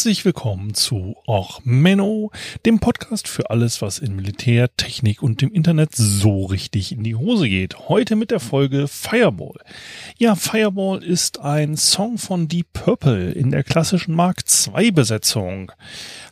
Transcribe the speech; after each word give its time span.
Herzlich 0.00 0.24
willkommen 0.24 0.72
zu 0.72 1.14
Och 1.28 1.60
Menno, 1.62 2.30
dem 2.64 2.80
Podcast 2.80 3.28
für 3.28 3.50
alles, 3.50 3.82
was 3.82 3.98
in 3.98 4.16
Militär, 4.16 4.74
Technik 4.74 5.22
und 5.22 5.42
dem 5.42 5.52
Internet 5.52 5.90
so 5.94 6.46
richtig 6.46 6.92
in 6.92 7.04
die 7.04 7.16
Hose 7.16 7.50
geht. 7.50 7.90
Heute 7.90 8.16
mit 8.16 8.30
der 8.30 8.40
Folge 8.40 8.88
Fireball. 8.88 9.58
Ja, 10.16 10.36
Fireball 10.36 11.04
ist 11.04 11.40
ein 11.40 11.76
Song 11.76 12.16
von 12.16 12.48
Deep 12.48 12.72
Purple 12.72 13.30
in 13.32 13.50
der 13.50 13.62
klassischen 13.62 14.14
Mark 14.14 14.42
II 14.74 14.90
Besetzung. 14.90 15.70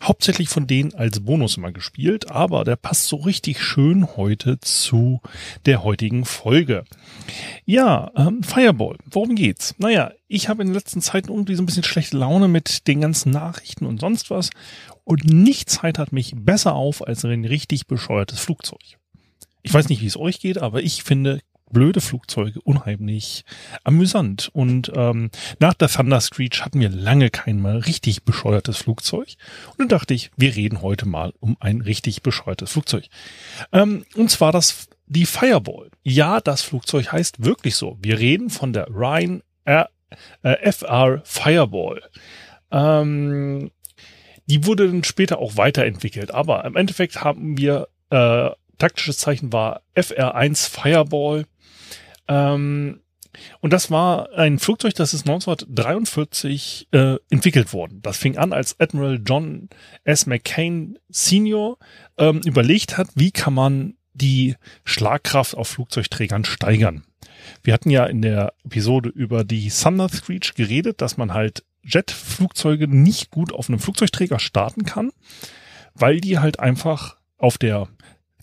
Hauptsächlich 0.02 0.48
von 0.48 0.66
denen 0.66 0.94
als 0.94 1.20
Bonus 1.20 1.58
immer 1.58 1.70
gespielt, 1.70 2.30
aber 2.30 2.64
der 2.64 2.76
passt 2.76 3.08
so 3.08 3.16
richtig 3.16 3.62
schön 3.62 4.16
heute 4.16 4.58
zu 4.60 5.20
der 5.66 5.84
heutigen 5.84 6.24
Folge. 6.24 6.84
Ja, 7.66 8.10
ähm, 8.16 8.42
Fireball, 8.42 8.96
worum 9.10 9.34
geht's? 9.34 9.74
Naja, 9.76 10.12
ich 10.28 10.48
habe 10.48 10.62
in 10.62 10.68
den 10.68 10.74
letzten 10.74 11.00
Zeiten 11.00 11.30
irgendwie 11.30 11.54
so 11.54 11.62
ein 11.62 11.66
bisschen 11.66 11.84
schlechte 11.84 12.18
Laune 12.18 12.48
mit 12.48 12.86
den 12.86 13.00
ganzen 13.00 13.32
Nachrichten 13.32 13.86
und 13.86 13.98
sonst 13.98 14.30
was. 14.30 14.50
Und 15.04 15.24
nichts 15.24 15.82
heitert 15.82 16.12
mich 16.12 16.34
besser 16.36 16.74
auf 16.74 17.06
als 17.06 17.24
ein 17.24 17.46
richtig 17.46 17.86
bescheuertes 17.86 18.38
Flugzeug. 18.38 18.98
Ich 19.62 19.72
weiß 19.72 19.88
nicht, 19.88 20.02
wie 20.02 20.06
es 20.06 20.18
euch 20.18 20.38
geht, 20.38 20.58
aber 20.58 20.82
ich 20.82 21.02
finde 21.02 21.40
blöde 21.70 22.00
Flugzeuge 22.00 22.60
unheimlich 22.60 23.44
amüsant. 23.84 24.50
Und 24.52 24.92
ähm, 24.94 25.30
nach 25.60 25.74
der 25.74 25.88
Thunder 25.88 26.20
Screech 26.20 26.64
hatten 26.64 26.80
wir 26.80 26.90
lange 26.90 27.30
kein 27.30 27.60
mal 27.60 27.78
richtig 27.78 28.24
bescheuertes 28.24 28.76
Flugzeug. 28.78 29.34
Und 29.70 29.80
dann 29.80 29.88
dachte 29.88 30.14
ich, 30.14 30.30
wir 30.36 30.54
reden 30.54 30.82
heute 30.82 31.06
mal 31.06 31.32
um 31.40 31.56
ein 31.60 31.80
richtig 31.80 32.22
bescheuertes 32.22 32.72
Flugzeug. 32.72 33.06
Ähm, 33.72 34.04
und 34.14 34.30
zwar 34.30 34.52
das 34.52 34.88
die 35.06 35.26
Fireball. 35.26 35.90
Ja, 36.02 36.40
das 36.40 36.62
Flugzeug 36.62 37.12
heißt 37.12 37.44
wirklich 37.44 37.76
so. 37.76 37.96
Wir 38.00 38.18
reden 38.18 38.50
von 38.50 38.74
der 38.74 38.88
Ryan 38.88 39.42
R 39.64 39.88
äh, 40.42 40.70
FR 40.72 41.22
Fireball. 41.24 42.02
Ähm, 42.70 43.70
die 44.46 44.64
wurde 44.64 44.86
dann 44.86 45.04
später 45.04 45.38
auch 45.38 45.56
weiterentwickelt, 45.56 46.32
aber 46.32 46.64
im 46.64 46.76
Endeffekt 46.76 47.22
haben 47.22 47.58
wir 47.58 47.88
äh, 48.10 48.50
taktisches 48.78 49.18
Zeichen 49.18 49.52
war 49.52 49.82
FR1 49.94 50.70
Fireball. 50.70 51.44
Ähm, 52.28 53.00
und 53.60 53.72
das 53.72 53.90
war 53.90 54.32
ein 54.32 54.58
Flugzeug, 54.58 54.94
das 54.94 55.14
ist 55.14 55.28
1943 55.28 56.88
äh, 56.92 57.16
entwickelt 57.30 57.72
worden. 57.72 58.00
Das 58.02 58.16
fing 58.16 58.36
an, 58.38 58.52
als 58.52 58.80
Admiral 58.80 59.20
John 59.24 59.68
S. 60.04 60.26
McCain 60.26 60.98
Senior 61.08 61.78
ähm, 62.16 62.40
überlegt 62.44 62.96
hat, 62.96 63.08
wie 63.14 63.30
kann 63.30 63.54
man 63.54 63.94
die 64.14 64.56
Schlagkraft 64.84 65.54
auf 65.56 65.68
Flugzeugträgern 65.68 66.44
steigern. 66.44 67.04
Wir 67.62 67.74
hatten 67.74 67.90
ja 67.90 68.04
in 68.04 68.22
der 68.22 68.52
Episode 68.64 69.08
über 69.08 69.44
die 69.44 69.68
Thunder 69.68 70.08
Screech 70.08 70.54
geredet, 70.54 71.00
dass 71.00 71.16
man 71.16 71.34
halt 71.34 71.64
Jetflugzeuge 71.82 72.88
nicht 72.88 73.30
gut 73.30 73.52
auf 73.52 73.68
einem 73.68 73.78
Flugzeugträger 73.78 74.38
starten 74.38 74.84
kann, 74.84 75.10
weil 75.94 76.20
die 76.20 76.38
halt 76.38 76.60
einfach 76.60 77.16
auf 77.38 77.58
der 77.58 77.88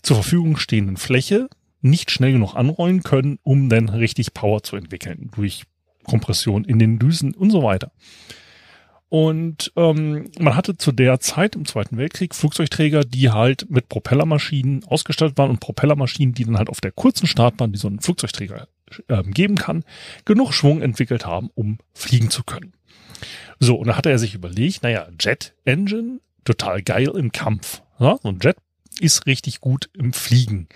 zur 0.02 0.16
Verfügung 0.16 0.56
stehenden 0.56 0.96
Fläche 0.96 1.48
nicht 1.80 2.10
schnell 2.10 2.32
genug 2.32 2.54
anrollen 2.54 3.02
können, 3.02 3.38
um 3.42 3.68
dann 3.68 3.88
richtig 3.88 4.34
Power 4.34 4.62
zu 4.62 4.76
entwickeln 4.76 5.30
durch 5.34 5.64
Kompression 6.04 6.64
in 6.64 6.78
den 6.78 6.98
Düsen 6.98 7.34
und 7.34 7.50
so 7.50 7.62
weiter. 7.62 7.92
Und 9.08 9.72
ähm, 9.76 10.30
man 10.38 10.56
hatte 10.56 10.76
zu 10.76 10.90
der 10.90 11.20
Zeit 11.20 11.54
im 11.54 11.64
Zweiten 11.64 11.96
Weltkrieg 11.96 12.34
Flugzeugträger, 12.34 13.04
die 13.04 13.30
halt 13.30 13.70
mit 13.70 13.88
Propellermaschinen 13.88 14.84
ausgestattet 14.84 15.38
waren 15.38 15.50
und 15.50 15.60
Propellermaschinen, 15.60 16.34
die 16.34 16.44
dann 16.44 16.58
halt 16.58 16.68
auf 16.68 16.80
der 16.80 16.90
kurzen 16.90 17.26
Startbahn, 17.26 17.72
die 17.72 17.78
so 17.78 17.88
ein 17.88 18.00
Flugzeugträger 18.00 18.66
ähm, 19.08 19.32
geben 19.32 19.56
kann, 19.56 19.84
genug 20.24 20.52
Schwung 20.52 20.82
entwickelt 20.82 21.26
haben, 21.26 21.50
um 21.54 21.78
fliegen 21.94 22.30
zu 22.30 22.44
können. 22.44 22.72
So, 23.58 23.76
und 23.76 23.88
da 23.88 23.96
hatte 23.96 24.10
er 24.10 24.18
sich 24.18 24.34
überlegt, 24.34 24.82
naja, 24.82 25.08
Jet 25.18 25.54
Engine, 25.64 26.20
total 26.44 26.82
geil 26.82 27.08
im 27.16 27.32
Kampf. 27.32 27.82
Ja? 27.98 28.18
So 28.22 28.28
ein 28.28 28.38
Jet 28.40 28.56
ist 29.00 29.26
richtig 29.26 29.60
gut 29.60 29.90
im 29.94 30.12
Fliegen. 30.12 30.68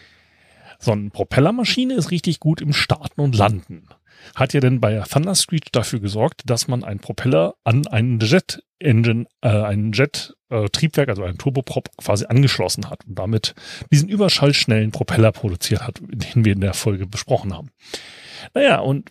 So 0.78 0.92
eine 0.92 1.10
Propellermaschine 1.10 1.94
ist 1.94 2.10
richtig 2.10 2.40
gut 2.40 2.60
im 2.60 2.72
Starten 2.72 3.20
und 3.20 3.36
Landen 3.36 3.86
hat 4.34 4.52
ja 4.52 4.60
denn 4.60 4.80
bei 4.80 5.00
Thunder 5.00 5.34
Screech 5.34 5.72
dafür 5.72 6.00
gesorgt, 6.00 6.42
dass 6.46 6.68
man 6.68 6.84
einen 6.84 7.00
Propeller 7.00 7.54
an 7.64 7.86
einen 7.86 8.20
Jet 8.20 8.62
Engine, 8.78 9.26
äh, 9.42 9.48
einen 9.48 9.92
Jet 9.92 10.34
äh, 10.48 10.68
Triebwerk, 10.68 11.08
also 11.08 11.22
einen 11.22 11.38
Turboprop 11.38 11.96
quasi 11.96 12.26
angeschlossen 12.26 12.88
hat 12.88 13.06
und 13.06 13.18
damit 13.18 13.54
diesen 13.92 14.08
überschallschnellen 14.08 14.90
Propeller 14.90 15.32
produziert 15.32 15.86
hat, 15.86 16.00
den 16.00 16.44
wir 16.44 16.52
in 16.52 16.60
der 16.60 16.74
Folge 16.74 17.06
besprochen 17.06 17.54
haben. 17.54 17.70
Naja, 18.54 18.80
und 18.80 19.10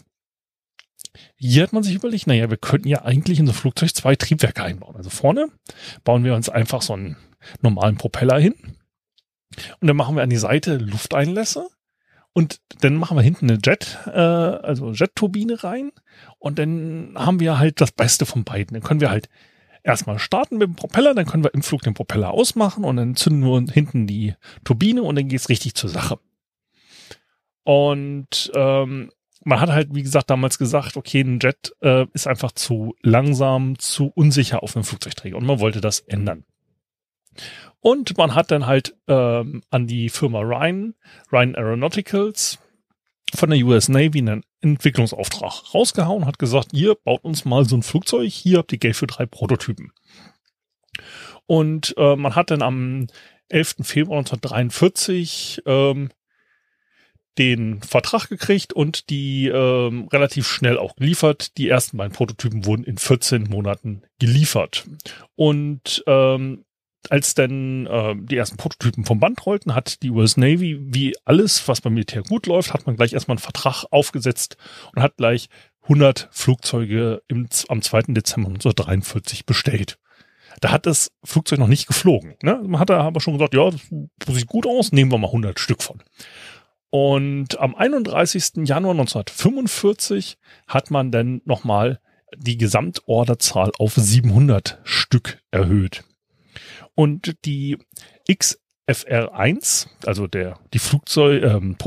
hier 1.35 1.63
hat 1.63 1.73
man 1.73 1.83
sich 1.83 1.95
überlegt, 1.95 2.27
naja, 2.27 2.49
wir 2.49 2.57
könnten 2.57 2.87
ja 2.87 3.03
eigentlich 3.03 3.39
in 3.39 3.45
so 3.45 3.51
ein 3.51 3.55
Flugzeug 3.55 3.95
zwei 3.95 4.15
Triebwerke 4.15 4.63
einbauen. 4.63 4.95
Also 4.95 5.09
vorne 5.09 5.49
bauen 6.03 6.23
wir 6.23 6.35
uns 6.35 6.49
einfach 6.49 6.81
so 6.81 6.93
einen 6.93 7.17
normalen 7.61 7.97
Propeller 7.97 8.39
hin 8.39 8.55
und 9.79 9.87
dann 9.87 9.95
machen 9.95 10.15
wir 10.15 10.23
an 10.23 10.29
die 10.29 10.37
Seite 10.37 10.77
Lufteinlässe 10.77 11.67
und 12.33 12.59
dann 12.81 12.95
machen 12.95 13.17
wir 13.17 13.21
hinten 13.21 13.49
eine 13.49 13.59
Jet, 13.63 13.97
äh, 14.05 14.11
also 14.11 14.91
Jet-Turbine 14.91 15.63
rein. 15.63 15.91
Und 16.37 16.59
dann 16.59 17.13
haben 17.15 17.39
wir 17.39 17.59
halt 17.59 17.81
das 17.81 17.91
Beste 17.91 18.25
von 18.25 18.43
beiden. 18.43 18.73
Dann 18.73 18.83
können 18.83 19.01
wir 19.01 19.09
halt 19.09 19.29
erstmal 19.83 20.19
starten 20.19 20.57
mit 20.57 20.67
dem 20.67 20.75
Propeller, 20.75 21.13
dann 21.13 21.25
können 21.25 21.43
wir 21.43 21.53
im 21.53 21.63
Flug 21.63 21.81
den 21.81 21.93
Propeller 21.93 22.31
ausmachen 22.31 22.83
und 22.83 22.97
dann 22.97 23.15
zünden 23.15 23.43
wir 23.43 23.73
hinten 23.73 24.07
die 24.07 24.35
Turbine 24.63 25.03
und 25.03 25.15
dann 25.15 25.27
geht's 25.27 25.49
richtig 25.49 25.75
zur 25.75 25.89
Sache. 25.89 26.19
Und 27.63 28.51
ähm, 28.55 29.11
man 29.43 29.59
hat 29.59 29.69
halt, 29.69 29.95
wie 29.95 30.03
gesagt, 30.03 30.29
damals 30.29 30.57
gesagt, 30.57 30.97
okay, 30.97 31.21
ein 31.21 31.39
Jet 31.39 31.73
äh, 31.81 32.05
ist 32.13 32.27
einfach 32.27 32.51
zu 32.51 32.95
langsam, 33.01 33.79
zu 33.79 34.11
unsicher 34.13 34.63
auf 34.63 34.75
einem 34.75 34.83
Flugzeugträger 34.83 35.37
und 35.37 35.45
man 35.45 35.59
wollte 35.59 35.81
das 35.81 35.99
ändern. 36.01 36.45
Und 37.81 38.17
man 38.17 38.35
hat 38.35 38.51
dann 38.51 38.65
halt 38.65 38.95
ähm, 39.07 39.61
an 39.69 39.87
die 39.87 40.09
Firma 40.09 40.41
Ryan, 40.41 40.95
Ryan 41.31 41.55
Aeronauticals 41.55 42.59
von 43.33 43.49
der 43.49 43.59
US 43.65 43.89
Navy 43.89 44.19
einen 44.19 44.43
Entwicklungsauftrag 44.61 45.73
rausgehauen, 45.73 46.25
hat 46.25 46.39
gesagt, 46.39 46.73
ihr 46.73 46.95
baut 46.95 47.23
uns 47.23 47.45
mal 47.45 47.65
so 47.65 47.77
ein 47.77 47.83
Flugzeug, 47.83 48.29
hier 48.29 48.57
habt 48.57 48.71
ihr 48.71 48.79
Geld 48.79 48.95
für 48.95 49.07
drei 49.07 49.25
Prototypen. 49.25 49.91
Und 51.45 51.95
äh, 51.97 52.15
man 52.15 52.35
hat 52.35 52.51
dann 52.51 52.61
am 52.61 53.07
11. 53.49 53.77
Februar 53.81 54.19
1943 54.19 55.63
ähm, 55.65 56.09
den 57.37 57.81
Vertrag 57.81 58.27
gekriegt 58.27 58.73
und 58.73 59.09
die 59.09 59.47
ähm, 59.47 60.07
relativ 60.11 60.47
schnell 60.47 60.77
auch 60.77 60.95
geliefert. 60.95 61.57
Die 61.57 61.69
ersten 61.69 61.97
beiden 61.97 62.13
Prototypen 62.13 62.65
wurden 62.65 62.83
in 62.83 62.97
14 62.97 63.43
Monaten 63.43 64.03
geliefert. 64.19 64.85
Und 65.35 66.03
ähm, 66.05 66.65
als 67.09 67.33
dann 67.33 67.85
äh, 67.85 68.15
die 68.17 68.37
ersten 68.37 68.57
Prototypen 68.57 69.05
vom 69.05 69.19
Band 69.19 69.45
rollten, 69.45 69.73
hat 69.73 70.03
die 70.03 70.09
US 70.09 70.37
Navy, 70.37 70.77
wie 70.81 71.15
alles, 71.25 71.67
was 71.67 71.81
beim 71.81 71.93
Militär 71.93 72.23
gut 72.23 72.45
läuft, 72.45 72.73
hat 72.73 72.85
man 72.85 72.95
gleich 72.95 73.13
erstmal 73.13 73.35
einen 73.35 73.41
Vertrag 73.41 73.85
aufgesetzt 73.91 74.57
und 74.93 75.01
hat 75.01 75.17
gleich 75.17 75.49
100 75.83 76.29
Flugzeuge 76.31 77.21
im, 77.27 77.47
am 77.67 77.81
2. 77.81 78.01
Dezember 78.13 78.49
1943 78.49 79.45
bestellt. 79.45 79.97
Da 80.61 80.71
hat 80.71 80.85
das 80.85 81.11
Flugzeug 81.23 81.59
noch 81.59 81.67
nicht 81.67 81.87
geflogen. 81.87 82.35
Ne? 82.43 82.61
Man 82.65 82.79
hat 82.79 82.89
da 82.89 83.01
aber 83.01 83.21
schon 83.21 83.33
gesagt, 83.33 83.53
ja, 83.53 83.69
das 83.69 84.35
sieht 84.35 84.47
gut 84.47 84.67
aus, 84.67 84.91
nehmen 84.91 85.11
wir 85.11 85.17
mal 85.17 85.27
100 85.27 85.59
Stück 85.59 85.81
von. 85.81 86.01
Und 86.89 87.59
am 87.59 87.75
31. 87.75 88.67
Januar 88.67 88.93
1945 88.93 90.37
hat 90.67 90.91
man 90.91 91.11
dann 91.11 91.41
nochmal 91.45 91.99
die 92.35 92.57
Gesamtorderzahl 92.57 93.71
auf 93.77 93.93
700 93.95 94.79
Stück 94.83 95.39
erhöht. 95.51 96.03
Und 96.99 97.35
die 97.45 97.77
XFR1, 98.29 99.87
also 100.05 100.27
der, 100.27 100.59
die 100.73 100.79
Flugzeug, 100.79 101.41
ähm, 101.43 101.77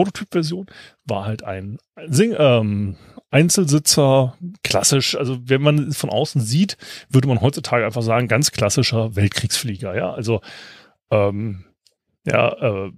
war 1.04 1.26
halt 1.26 1.44
ein 1.44 1.76
Sing, 2.06 2.34
ähm, 2.38 2.96
Einzelsitzer, 3.30 4.38
klassisch, 4.64 5.14
also 5.14 5.38
wenn 5.44 5.60
man 5.60 5.88
es 5.88 5.98
von 5.98 6.08
außen 6.08 6.40
sieht, 6.40 6.78
würde 7.10 7.28
man 7.28 7.42
heutzutage 7.42 7.84
einfach 7.84 8.00
sagen, 8.00 8.26
ganz 8.26 8.52
klassischer 8.52 9.14
Weltkriegsflieger, 9.14 9.94
ja, 9.94 10.14
also 10.14 10.40
ähm, 11.10 11.66
ja, 12.24 12.86
äh, 12.86 12.92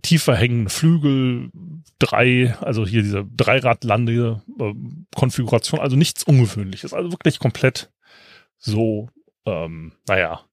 tiefer 0.00 0.36
hängende 0.36 0.70
Flügel, 0.70 1.50
drei, 1.98 2.56
also 2.62 2.86
hier 2.86 3.02
diese 3.02 3.26
Dreiradlande-Konfiguration, 3.26 5.80
also 5.80 5.96
nichts 5.96 6.24
Ungewöhnliches, 6.24 6.94
also 6.94 7.12
wirklich 7.12 7.38
komplett 7.38 7.92
so, 8.56 9.10
ähm, 9.44 9.92
naja, 10.06 10.47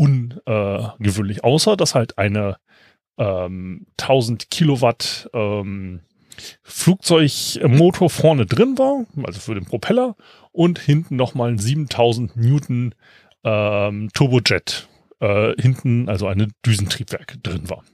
ungewöhnlich, 0.00 1.44
außer 1.44 1.76
dass 1.76 1.94
halt 1.94 2.18
eine 2.18 2.56
ähm, 3.18 3.86
1000 3.98 4.50
Kilowatt 4.50 5.28
ähm, 5.34 6.00
Flugzeugmotor 6.62 8.08
vorne 8.08 8.46
drin 8.46 8.78
war, 8.78 9.04
also 9.24 9.40
für 9.40 9.54
den 9.54 9.66
Propeller, 9.66 10.16
und 10.52 10.78
hinten 10.78 11.16
nochmal 11.16 11.50
ein 11.50 11.58
7000 11.58 12.36
Newton 12.36 12.94
ähm, 13.44 14.08
Turbojet 14.14 14.88
äh, 15.20 15.52
hinten, 15.60 16.08
also 16.08 16.26
eine 16.26 16.48
Düsentriebwerk 16.64 17.42
drin 17.42 17.68
war. 17.68 17.84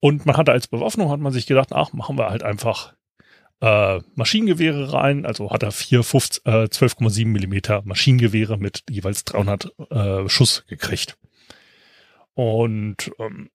Und 0.00 0.26
man 0.26 0.36
hatte 0.36 0.52
als 0.52 0.66
Bewaffnung, 0.66 1.10
hat 1.10 1.20
man 1.20 1.32
sich 1.32 1.46
gedacht, 1.46 1.72
ach, 1.72 1.92
machen 1.92 2.18
wir 2.18 2.28
halt 2.28 2.42
einfach 2.42 2.94
äh, 3.60 4.00
Maschinengewehre 4.14 4.92
rein. 4.92 5.26
Also 5.26 5.50
hat 5.50 5.62
er 5.62 5.72
vier 5.72 6.00
äh, 6.00 6.02
12,7 6.02 7.26
Millimeter 7.26 7.82
Maschinengewehre 7.84 8.58
mit 8.58 8.82
jeweils 8.88 9.24
300 9.24 9.72
äh, 9.90 10.28
Schuss 10.28 10.64
gekriegt. 10.66 11.16
Und 12.34 13.10
ähm, 13.18 13.50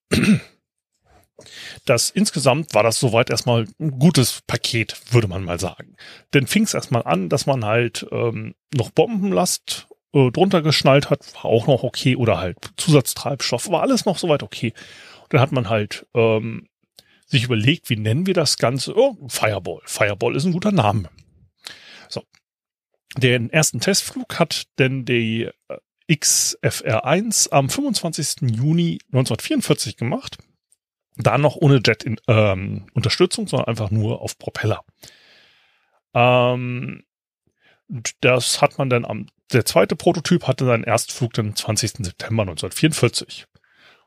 das 1.86 2.10
insgesamt 2.10 2.74
war 2.74 2.84
das 2.84 3.00
soweit 3.00 3.30
erstmal 3.30 3.68
ein 3.80 4.00
gutes 4.00 4.42
Paket, 4.48 5.00
würde 5.12 5.28
man 5.28 5.44
mal 5.44 5.60
sagen. 5.60 5.96
Denn 6.34 6.48
fing 6.48 6.64
es 6.64 6.74
erstmal 6.74 7.04
an, 7.04 7.30
dass 7.30 7.46
man 7.46 7.66
halt 7.66 8.06
ähm, 8.12 8.56
noch 8.74 8.92
Bombenlast 8.92 9.88
äh, 10.14 10.32
drunter 10.32 10.62
geschnallt 10.62 11.10
hat, 11.10 11.34
war 11.36 11.46
auch 11.46 11.68
noch 11.68 11.84
okay, 11.84 12.16
oder 12.16 12.40
halt 12.40 12.58
Zusatztreibstoff, 12.78 13.70
war 13.70 13.82
alles 13.82 14.06
noch 14.06 14.18
soweit 14.18 14.44
okay. 14.44 14.74
Und 15.24 15.34
dann 15.34 15.42
hat 15.42 15.52
man 15.52 15.70
halt 15.70 16.06
ähm, 16.14 16.68
sich 17.32 17.44
überlegt, 17.46 17.90
wie 17.90 17.98
nennen 17.98 18.26
wir 18.26 18.34
das 18.34 18.58
Ganze? 18.58 18.96
Oh, 18.96 19.18
Fireball. 19.28 19.82
Fireball 19.86 20.36
ist 20.36 20.46
ein 20.46 20.52
guter 20.52 20.72
Name. 20.72 21.10
So. 22.10 22.24
Den 23.18 23.50
ersten 23.50 23.80
Testflug 23.80 24.40
hat 24.40 24.64
denn 24.78 25.06
die 25.06 25.50
äh, 25.68 25.78
XFR1 26.14 27.52
am 27.52 27.70
25. 27.70 28.50
Juni 28.52 29.00
1944 29.08 29.98
gemacht. 29.98 30.38
Da 31.18 31.38
noch 31.38 31.56
ohne 31.56 31.82
Jet-Unterstützung, 31.86 33.44
ähm, 33.46 33.48
sondern 33.48 33.68
einfach 33.68 33.92
nur 33.92 34.22
auf 34.22 34.38
Propeller. 34.38 34.84
Ähm, 36.14 37.04
das 38.22 38.62
hat 38.62 38.78
man 38.78 38.90
dann 38.90 39.06
am, 39.06 39.28
der 39.52 39.66
zweite 39.66 39.96
Prototyp 39.96 40.48
hatte 40.48 40.66
seinen 40.66 40.84
Erstflug 40.84 41.34
den 41.34 41.56
20. 41.56 42.06
September 42.06 42.44
1944. 42.44 43.46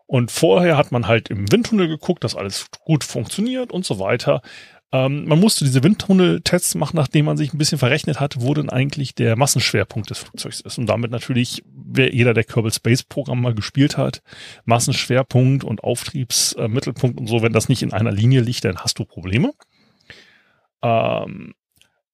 Und 0.06 0.30
vorher 0.30 0.76
hat 0.76 0.92
man 0.92 1.06
halt 1.06 1.30
im 1.30 1.50
Windtunnel 1.50 1.88
geguckt, 1.88 2.24
dass 2.24 2.36
alles 2.36 2.66
gut 2.84 3.04
funktioniert 3.04 3.72
und 3.72 3.86
so 3.86 3.98
weiter. 3.98 4.42
Ähm, 4.92 5.24
man 5.26 5.40
musste 5.40 5.64
diese 5.64 5.82
Windtunnel-Tests 5.82 6.76
machen, 6.76 6.96
nachdem 6.96 7.24
man 7.24 7.36
sich 7.36 7.52
ein 7.52 7.58
bisschen 7.58 7.78
verrechnet 7.78 8.20
hat, 8.20 8.40
wo 8.40 8.54
denn 8.54 8.70
eigentlich 8.70 9.14
der 9.14 9.34
Massenschwerpunkt 9.34 10.08
des 10.08 10.18
Flugzeugs 10.18 10.60
ist. 10.60 10.78
Und 10.78 10.86
damit 10.86 11.10
natürlich, 11.10 11.64
wer 11.66 12.14
jeder 12.14 12.32
der 12.32 12.44
Kerbal 12.44 12.72
Space 12.72 13.02
Programm 13.02 13.42
mal 13.42 13.54
gespielt 13.54 13.96
hat, 13.96 14.22
Massenschwerpunkt 14.66 15.64
und 15.64 15.82
Auftriebsmittelpunkt 15.82 17.16
äh, 17.16 17.20
und 17.20 17.26
so, 17.26 17.42
wenn 17.42 17.52
das 17.52 17.68
nicht 17.68 17.82
in 17.82 17.92
einer 17.92 18.12
Linie 18.12 18.42
liegt, 18.42 18.64
dann 18.64 18.78
hast 18.78 18.98
du 18.98 19.04
Probleme. 19.04 19.52
Ähm, 20.82 21.54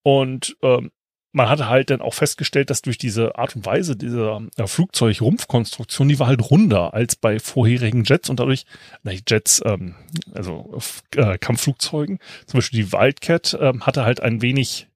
und 0.02 0.56
ähm, 0.62 0.90
man 1.32 1.48
hatte 1.48 1.68
halt 1.68 1.90
dann 1.90 2.00
auch 2.00 2.14
festgestellt, 2.14 2.70
dass 2.70 2.82
durch 2.82 2.98
diese 2.98 3.38
Art 3.38 3.54
und 3.54 3.64
Weise 3.64 3.96
dieser 3.96 4.42
äh, 4.56 4.66
Flugzeugrumpfkonstruktion, 4.66 6.08
die 6.08 6.18
war 6.18 6.26
halt 6.26 6.50
runder 6.50 6.92
als 6.94 7.16
bei 7.16 7.38
vorherigen 7.38 8.04
Jets 8.04 8.30
und 8.30 8.40
dadurch, 8.40 8.66
na, 9.02 9.12
Jets, 9.12 9.62
ähm, 9.64 9.94
also 10.32 10.78
äh, 11.16 11.38
Kampfflugzeugen, 11.38 12.18
zum 12.46 12.58
Beispiel 12.58 12.84
die 12.84 12.92
Wildcat 12.92 13.56
ähm, 13.60 13.86
hatte 13.86 14.04
halt 14.04 14.20
ein 14.20 14.42
wenig 14.42 14.88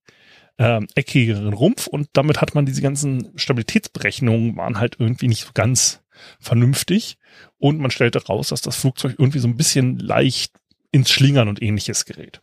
ähm, 0.58 0.86
eckigeren 0.94 1.52
Rumpf 1.52 1.86
und 1.86 2.08
damit 2.12 2.40
hat 2.40 2.54
man 2.54 2.66
diese 2.66 2.82
ganzen 2.82 3.30
Stabilitätsberechnungen 3.36 4.56
waren 4.56 4.78
halt 4.78 4.96
irgendwie 4.98 5.28
nicht 5.28 5.44
so 5.44 5.50
ganz 5.52 6.00
vernünftig 6.38 7.18
und 7.58 7.80
man 7.80 7.90
stellte 7.90 8.24
raus, 8.24 8.48
dass 8.48 8.60
das 8.60 8.76
Flugzeug 8.76 9.16
irgendwie 9.18 9.40
so 9.40 9.48
ein 9.48 9.56
bisschen 9.56 9.98
leicht 9.98 10.52
ins 10.92 11.10
Schlingern 11.10 11.48
und 11.48 11.60
ähnliches 11.60 12.04
gerät. 12.04 12.40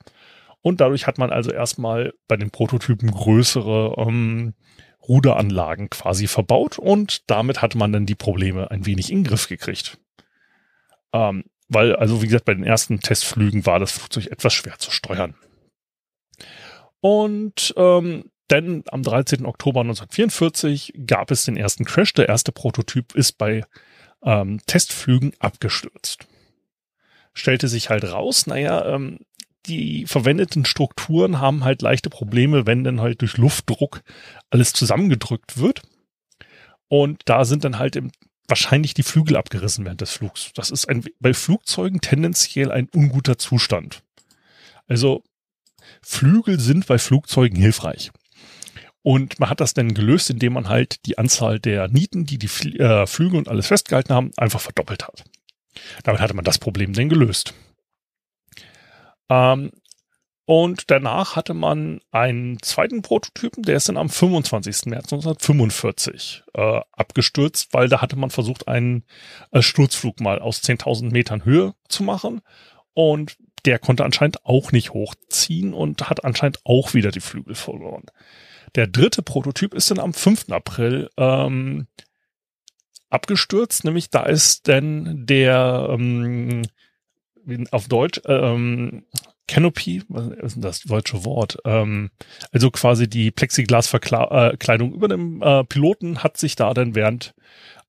Und 0.61 0.81
dadurch 0.81 1.07
hat 1.07 1.17
man 1.17 1.31
also 1.31 1.51
erstmal 1.51 2.13
bei 2.27 2.37
den 2.37 2.51
Prototypen 2.51 3.11
größere 3.11 3.95
ähm, 3.97 4.53
Ruderanlagen 5.07 5.89
quasi 5.89 6.27
verbaut 6.27 6.77
und 6.77 7.29
damit 7.29 7.61
hatte 7.61 7.77
man 7.77 7.91
dann 7.91 8.05
die 8.05 8.15
Probleme 8.15 8.69
ein 8.69 8.85
wenig 8.85 9.11
in 9.11 9.19
den 9.19 9.29
Griff 9.29 9.47
gekriegt. 9.47 9.97
Ähm, 11.13 11.45
weil, 11.67 11.95
also 11.95 12.21
wie 12.21 12.27
gesagt, 12.27 12.45
bei 12.45 12.53
den 12.53 12.63
ersten 12.63 12.99
Testflügen 12.99 13.65
war 13.65 13.79
das 13.79 13.93
Flugzeug 13.93 14.27
etwas 14.27 14.53
schwer 14.53 14.77
zu 14.77 14.91
steuern. 14.91 15.35
Und 16.99 17.73
ähm, 17.77 18.25
denn 18.51 18.83
am 18.91 19.01
13. 19.01 19.45
Oktober 19.45 19.79
1944 19.79 20.93
gab 21.07 21.31
es 21.31 21.45
den 21.45 21.55
ersten 21.55 21.85
Crash. 21.85 22.13
Der 22.13 22.27
erste 22.27 22.51
Prototyp 22.51 23.15
ist 23.15 23.37
bei 23.37 23.63
ähm, 24.23 24.59
Testflügen 24.67 25.31
abgestürzt. 25.39 26.27
Stellte 27.33 27.69
sich 27.69 27.89
halt 27.89 28.03
raus, 28.03 28.45
naja, 28.45 28.85
ähm, 28.93 29.19
die 29.65 30.05
verwendeten 30.07 30.65
Strukturen 30.65 31.39
haben 31.39 31.63
halt 31.63 31.81
leichte 31.81 32.09
Probleme, 32.09 32.65
wenn 32.65 32.83
dann 32.83 33.01
halt 33.01 33.21
durch 33.21 33.37
Luftdruck 33.37 34.01
alles 34.49 34.73
zusammengedrückt 34.73 35.57
wird. 35.57 35.81
Und 36.87 37.21
da 37.25 37.45
sind 37.45 37.63
dann 37.63 37.79
halt 37.79 37.95
im, 37.95 38.11
wahrscheinlich 38.47 38.93
die 38.93 39.03
Flügel 39.03 39.37
abgerissen 39.37 39.85
während 39.85 40.01
des 40.01 40.11
Flugs. 40.11 40.51
Das 40.55 40.71
ist 40.71 40.89
ein, 40.89 41.05
bei 41.19 41.33
Flugzeugen 41.33 42.01
tendenziell 42.01 42.71
ein 42.71 42.89
unguter 42.93 43.37
Zustand. 43.37 44.03
Also 44.87 45.23
Flügel 46.01 46.59
sind 46.59 46.87
bei 46.87 46.97
Flugzeugen 46.97 47.57
hilfreich. 47.57 48.11
Und 49.03 49.39
man 49.39 49.49
hat 49.49 49.61
das 49.61 49.73
dann 49.73 49.93
gelöst, 49.93 50.29
indem 50.29 50.53
man 50.53 50.69
halt 50.69 51.05
die 51.05 51.17
Anzahl 51.17 51.59
der 51.59 51.87
Nieten, 51.87 52.25
die 52.25 52.37
die 52.37 52.79
äh, 52.79 53.07
Flügel 53.07 53.37
und 53.37 53.47
alles 53.47 53.67
festgehalten 53.67 54.13
haben, 54.13 54.31
einfach 54.37 54.61
verdoppelt 54.61 55.07
hat. 55.07 55.23
Damit 56.03 56.21
hatte 56.21 56.35
man 56.35 56.45
das 56.45 56.59
Problem 56.59 56.93
dann 56.93 57.09
gelöst. 57.09 57.53
Ähm, 59.31 59.71
und 60.45 60.91
danach 60.91 61.37
hatte 61.37 61.53
man 61.53 62.01
einen 62.11 62.61
zweiten 62.61 63.01
Prototypen, 63.01 63.63
der 63.63 63.77
ist 63.77 63.87
dann 63.87 63.95
am 63.95 64.09
25. 64.09 64.87
März 64.87 65.13
1945 65.13 66.43
äh, 66.53 66.81
abgestürzt, 66.91 67.69
weil 67.71 67.87
da 67.87 68.01
hatte 68.01 68.17
man 68.17 68.31
versucht, 68.31 68.67
einen 68.67 69.05
äh, 69.51 69.61
Sturzflug 69.61 70.19
mal 70.19 70.39
aus 70.39 70.61
10.000 70.61 71.11
Metern 71.11 71.45
Höhe 71.45 71.73
zu 71.87 72.03
machen. 72.03 72.41
Und 72.93 73.37
der 73.63 73.79
konnte 73.79 74.03
anscheinend 74.03 74.45
auch 74.45 74.73
nicht 74.73 74.91
hochziehen 74.91 75.73
und 75.73 76.09
hat 76.09 76.25
anscheinend 76.25 76.59
auch 76.65 76.93
wieder 76.93 77.11
die 77.11 77.21
Flügel 77.21 77.55
verloren. 77.55 78.03
Der 78.75 78.87
dritte 78.87 79.21
Prototyp 79.21 79.73
ist 79.73 79.91
dann 79.91 79.99
am 79.99 80.13
5. 80.13 80.49
April 80.49 81.09
ähm, 81.15 81.87
abgestürzt, 83.09 83.85
nämlich 83.85 84.09
da 84.09 84.23
ist 84.23 84.67
denn 84.67 85.25
der 85.25 85.87
ähm, 85.91 86.63
auf 87.71 87.87
Deutsch, 87.87 88.21
ähm, 88.25 89.05
Canopy, 89.47 90.03
was 90.07 90.27
ist 90.27 90.55
denn 90.55 90.61
das 90.61 90.81
deutsche 90.81 91.25
Wort? 91.25 91.57
Ähm, 91.65 92.11
also 92.51 92.71
quasi 92.71 93.09
die 93.09 93.31
Plexiglasverkleidung 93.31 94.93
über 94.93 95.07
dem 95.07 95.41
äh, 95.41 95.63
Piloten 95.65 96.23
hat 96.23 96.37
sich 96.37 96.55
da 96.55 96.73
dann 96.73 96.95
während 96.95 97.33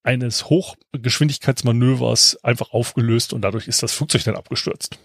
eines 0.03 0.47
Hochgeschwindigkeitsmanövers 0.47 2.43
einfach 2.43 2.73
aufgelöst 2.73 3.33
und 3.33 3.43
dadurch 3.43 3.69
ist 3.69 3.83
das 3.83 3.93
Flugzeug 3.93 4.25
dann 4.25 4.37
abgestürzt. 4.37 4.99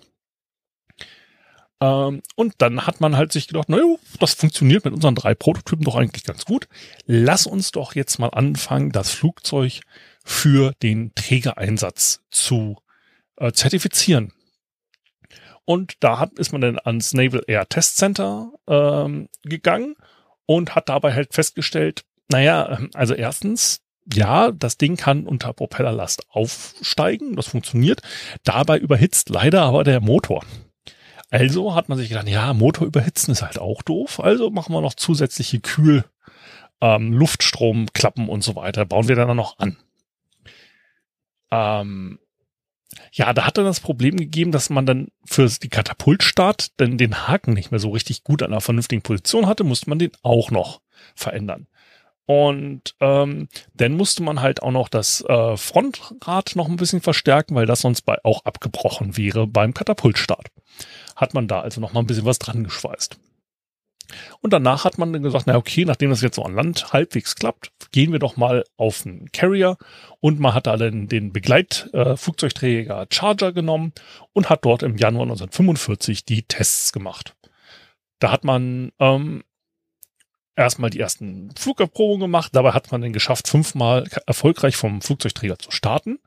Ähm, 1.80 2.24
und 2.36 2.56
dann 2.58 2.88
hat 2.88 3.02
man 3.02 3.18
halt 3.18 3.32
sich 3.32 3.48
gedacht, 3.48 3.70
naja, 3.70 3.84
das 4.20 4.34
funktioniert 4.34 4.86
mit 4.86 4.94
unseren 4.96 5.16
drei 5.16 5.36
Prototypen 5.36 5.86
doch 5.86 5.96
eigentlich 5.96 6.24
ganz 6.24 6.46
gut. 6.46 6.68
Lass 7.06 7.46
uns 7.46 7.72
doch 7.72 7.94
jetzt 7.94 8.18
mal 8.18 8.30
anfangen, 8.30 8.92
das 8.92 9.12
Flugzeug 9.12 9.82
für 10.26 10.74
den 10.82 11.14
Trägereinsatz 11.14 12.22
zu 12.32 12.78
äh, 13.38 13.52
zertifizieren. 13.52 14.34
Und 15.68 15.96
da 16.00 16.18
hat, 16.18 16.40
ist 16.40 16.54
man 16.54 16.62
dann 16.62 16.80
ans 16.82 17.14
Naval 17.14 17.44
Air 17.46 17.68
Test 17.68 17.98
Center 17.98 18.54
ähm, 18.70 19.28
gegangen 19.44 19.96
und 20.46 20.76
hat 20.76 20.88
dabei 20.88 21.14
halt 21.14 21.34
festgestellt, 21.34 22.06
naja, 22.30 22.78
ähm, 22.80 22.90
also 22.94 23.14
erstens, 23.14 23.82
ja, 24.12 24.52
das 24.54 24.78
Ding 24.78 24.96
kann 24.96 25.28
unter 25.28 25.52
Propellerlast 25.52 26.26
aufsteigen, 26.30 27.36
das 27.36 27.48
funktioniert. 27.48 28.02
Dabei 28.46 28.78
überhitzt 28.78 29.28
leider 29.28 29.64
aber 29.64 29.84
der 29.84 30.00
Motor. 30.00 30.46
Also 31.32 31.76
hat 31.76 31.90
man 31.90 31.98
sich 31.98 32.08
gedacht, 32.08 32.30
ja, 32.30 32.54
Motor 32.54 32.88
überhitzen 32.88 33.34
ist 33.34 33.42
halt 33.42 33.60
auch 33.60 33.82
doof. 33.82 34.22
Also 34.22 34.50
machen 34.50 34.74
wir 34.74 34.80
noch 34.80 34.94
zusätzliche 34.94 35.60
Kühl, 35.60 36.06
ähm, 36.80 37.12
Luftstromklappen 37.12 38.30
und 38.30 38.42
so 38.42 38.56
weiter. 38.56 38.86
Bauen 38.86 39.10
wir 39.10 39.18
dann 39.18 39.36
noch 39.36 39.60
an. 39.60 39.76
Ähm, 41.52 42.20
ja, 43.12 43.34
da 43.34 43.46
hat 43.46 43.58
er 43.58 43.64
das 43.64 43.80
Problem 43.80 44.18
gegeben, 44.18 44.52
dass 44.52 44.70
man 44.70 44.86
dann 44.86 45.08
für 45.26 45.48
die 45.48 45.70
Katapultstart 45.70 46.72
dann 46.78 46.98
den 46.98 47.28
Haken 47.28 47.54
nicht 47.54 47.72
mehr 47.72 47.80
so 47.80 47.90
richtig 47.90 48.24
gut 48.24 48.44
an 48.44 48.52
einer 48.52 48.62
vernünftigen 48.62 49.02
Position 49.02 49.48
hatte, 49.48 49.64
musste 49.64 49.90
man 49.90 50.00
den 50.00 50.12
auch 50.22 50.52
noch 50.52 50.82
verändern. 51.16 51.68
Und 52.26 52.94
ähm, 53.00 53.48
dann 53.74 53.94
musste 53.94 54.22
man 54.22 54.42
halt 54.42 54.62
auch 54.62 54.72
noch 54.72 54.90
das 54.90 55.22
äh, 55.22 55.56
Frontrad 55.56 56.58
noch 56.58 56.68
ein 56.68 56.76
bisschen 56.76 57.00
verstärken, 57.00 57.56
weil 57.56 57.66
das 57.66 57.80
sonst 57.80 58.02
bei 58.02 58.18
auch 58.24 58.44
abgebrochen 58.44 59.16
wäre 59.16 59.48
beim 59.48 59.74
Katapultstart. 59.74 60.50
Hat 61.16 61.34
man 61.34 61.48
da 61.48 61.62
also 61.62 61.80
noch 61.80 61.94
mal 61.94 62.02
ein 62.02 62.08
bisschen 62.08 62.26
was 62.26 62.38
dran 62.38 62.66
geschweißt. 62.66 63.18
Und 64.42 64.54
danach 64.54 64.86
hat 64.86 64.98
man 64.98 65.14
dann 65.14 65.24
gesagt, 65.24 65.48
na 65.48 65.56
okay, 65.56 65.86
nachdem 65.86 66.10
das 66.10 66.22
jetzt 66.22 66.36
so 66.36 66.44
an 66.44 66.56
Land 66.56 66.94
halbwegs 66.94 67.36
klappt, 67.36 67.72
gehen 67.92 68.12
wir 68.12 68.20
doch 68.20 68.38
mal 68.38 68.64
auf 68.78 69.06
einen 69.06 69.32
Carrier. 69.32 69.78
Und 70.20 70.40
man 70.40 70.54
hat 70.54 70.68
da 70.68 70.78
dann 70.78 71.08
den 71.08 71.34
Begleitflugzeugträger 71.34 73.02
äh, 73.02 73.08
Charger 73.12 73.52
genommen 73.52 73.94
und 74.34 74.50
hat 74.50 74.66
dort 74.66 74.84
im 74.84 74.98
Januar 74.98 75.24
1945 75.24 76.26
die 76.26 76.44
Tests 76.44 76.92
gemacht. 76.92 77.36
Da 78.20 78.32
hat 78.32 78.44
man 78.44 78.92
ähm, 79.00 79.44
erstmal 80.56 80.90
die 80.90 81.00
ersten 81.00 81.52
Flugabprobungen 81.58 82.22
gemacht. 82.22 82.56
Dabei 82.56 82.72
hat 82.72 82.92
man 82.92 83.02
dann 83.02 83.14
geschafft, 83.14 83.48
fünfmal 83.48 84.08
erfolgreich 84.26 84.76
vom 84.76 85.02
Flugzeugträger 85.02 85.60
zu 85.60 85.72
starten. 85.72 86.20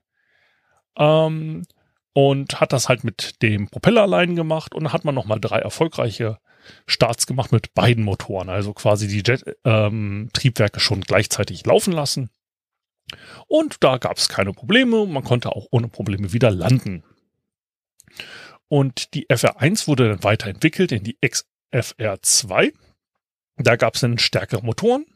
Ähm, 0.96 1.64
und 2.12 2.60
hat 2.60 2.72
das 2.72 2.88
halt 2.88 3.04
mit 3.04 3.42
dem 3.42 3.68
Propeller 3.68 4.02
allein 4.02 4.34
gemacht 4.34 4.74
und 4.74 4.84
dann 4.84 4.92
hat 4.92 5.04
man 5.04 5.14
nochmal 5.14 5.40
drei 5.40 5.58
erfolgreiche 5.58 6.38
Starts 6.86 7.26
gemacht 7.26 7.52
mit 7.52 7.74
beiden 7.74 8.04
Motoren, 8.04 8.48
also 8.48 8.72
quasi 8.72 9.08
die 9.08 9.22
Jet-Triebwerke 9.24 10.76
ähm, 10.76 10.80
schon 10.80 11.00
gleichzeitig 11.00 11.64
laufen 11.66 11.92
lassen. 11.92 12.30
Und 13.46 13.82
da 13.82 13.98
gab 13.98 14.18
es 14.18 14.28
keine 14.28 14.52
Probleme, 14.52 15.06
man 15.06 15.24
konnte 15.24 15.50
auch 15.50 15.66
ohne 15.70 15.88
Probleme 15.88 16.32
wieder 16.32 16.50
landen. 16.50 17.02
Und 18.68 19.14
die 19.14 19.26
FR1 19.26 19.88
wurde 19.88 20.08
dann 20.08 20.22
weiterentwickelt 20.22 20.92
in 20.92 21.02
die 21.02 21.18
XFR2. 21.20 22.72
Da 23.56 23.76
gab 23.76 23.94
es 23.94 24.00
dann 24.00 24.18
stärkere 24.18 24.62
Motoren 24.62 25.06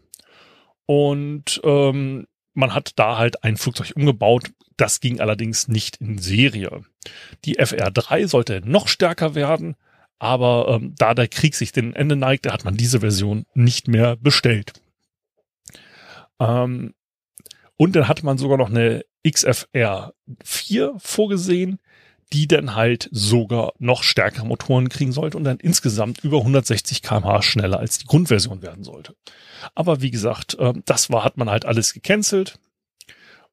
und 0.87 1.61
ähm, 1.65 2.27
man 2.53 2.75
hat 2.75 2.93
da 2.97 3.19
halt 3.19 3.43
ein 3.43 3.57
Flugzeug 3.57 3.93
umgebaut. 3.97 4.51
Das 4.77 5.01
ging 5.01 5.21
allerdings 5.21 5.69
nicht 5.69 5.97
in 5.97 6.19
Serie. 6.19 6.83
Die 7.45 7.59
FR3 7.59 8.27
sollte 8.27 8.61
noch 8.65 8.89
stärker 8.89 9.35
werden, 9.35 9.77
aber 10.25 10.69
ähm, 10.71 10.95
da 10.97 11.13
der 11.13 11.29
Krieg 11.29 11.55
sich 11.55 11.71
dem 11.71 11.93
Ende 11.93 12.17
neigte, 12.17 12.51
hat 12.51 12.65
man 12.65 12.79
diese 12.79 13.01
Version 13.01 13.45
nicht 13.55 13.89
mehr 13.89 14.17
bestellt. 14.17 14.73
Ähm, 16.41 16.95
und 17.77 17.95
dann 17.95 18.09
hatte 18.09 18.25
man 18.25 18.39
sogar 18.39 18.57
noch 18.57 18.71
eine 18.71 19.05
XFR 19.29 20.15
4 20.43 20.95
vorgesehen, 20.97 21.79
die 22.33 22.49
dann 22.49 22.75
halt 22.75 23.11
sogar 23.13 23.75
noch 23.79 24.03
stärkere 24.03 24.47
Motoren 24.47 24.89
kriegen 24.89 25.13
sollte 25.13 25.37
und 25.37 25.45
dann 25.45 25.59
insgesamt 25.59 26.25
über 26.25 26.39
160 26.39 27.03
kmh 27.03 27.43
schneller 27.43 27.79
als 27.79 27.99
die 27.99 28.07
Grundversion 28.07 28.63
werden 28.63 28.83
sollte. 28.83 29.15
Aber 29.75 30.01
wie 30.01 30.11
gesagt, 30.11 30.57
ähm, 30.59 30.83
das 30.87 31.11
war, 31.11 31.23
hat 31.23 31.37
man 31.37 31.51
halt 31.51 31.67
alles 31.67 31.93
gecancelt 31.93 32.59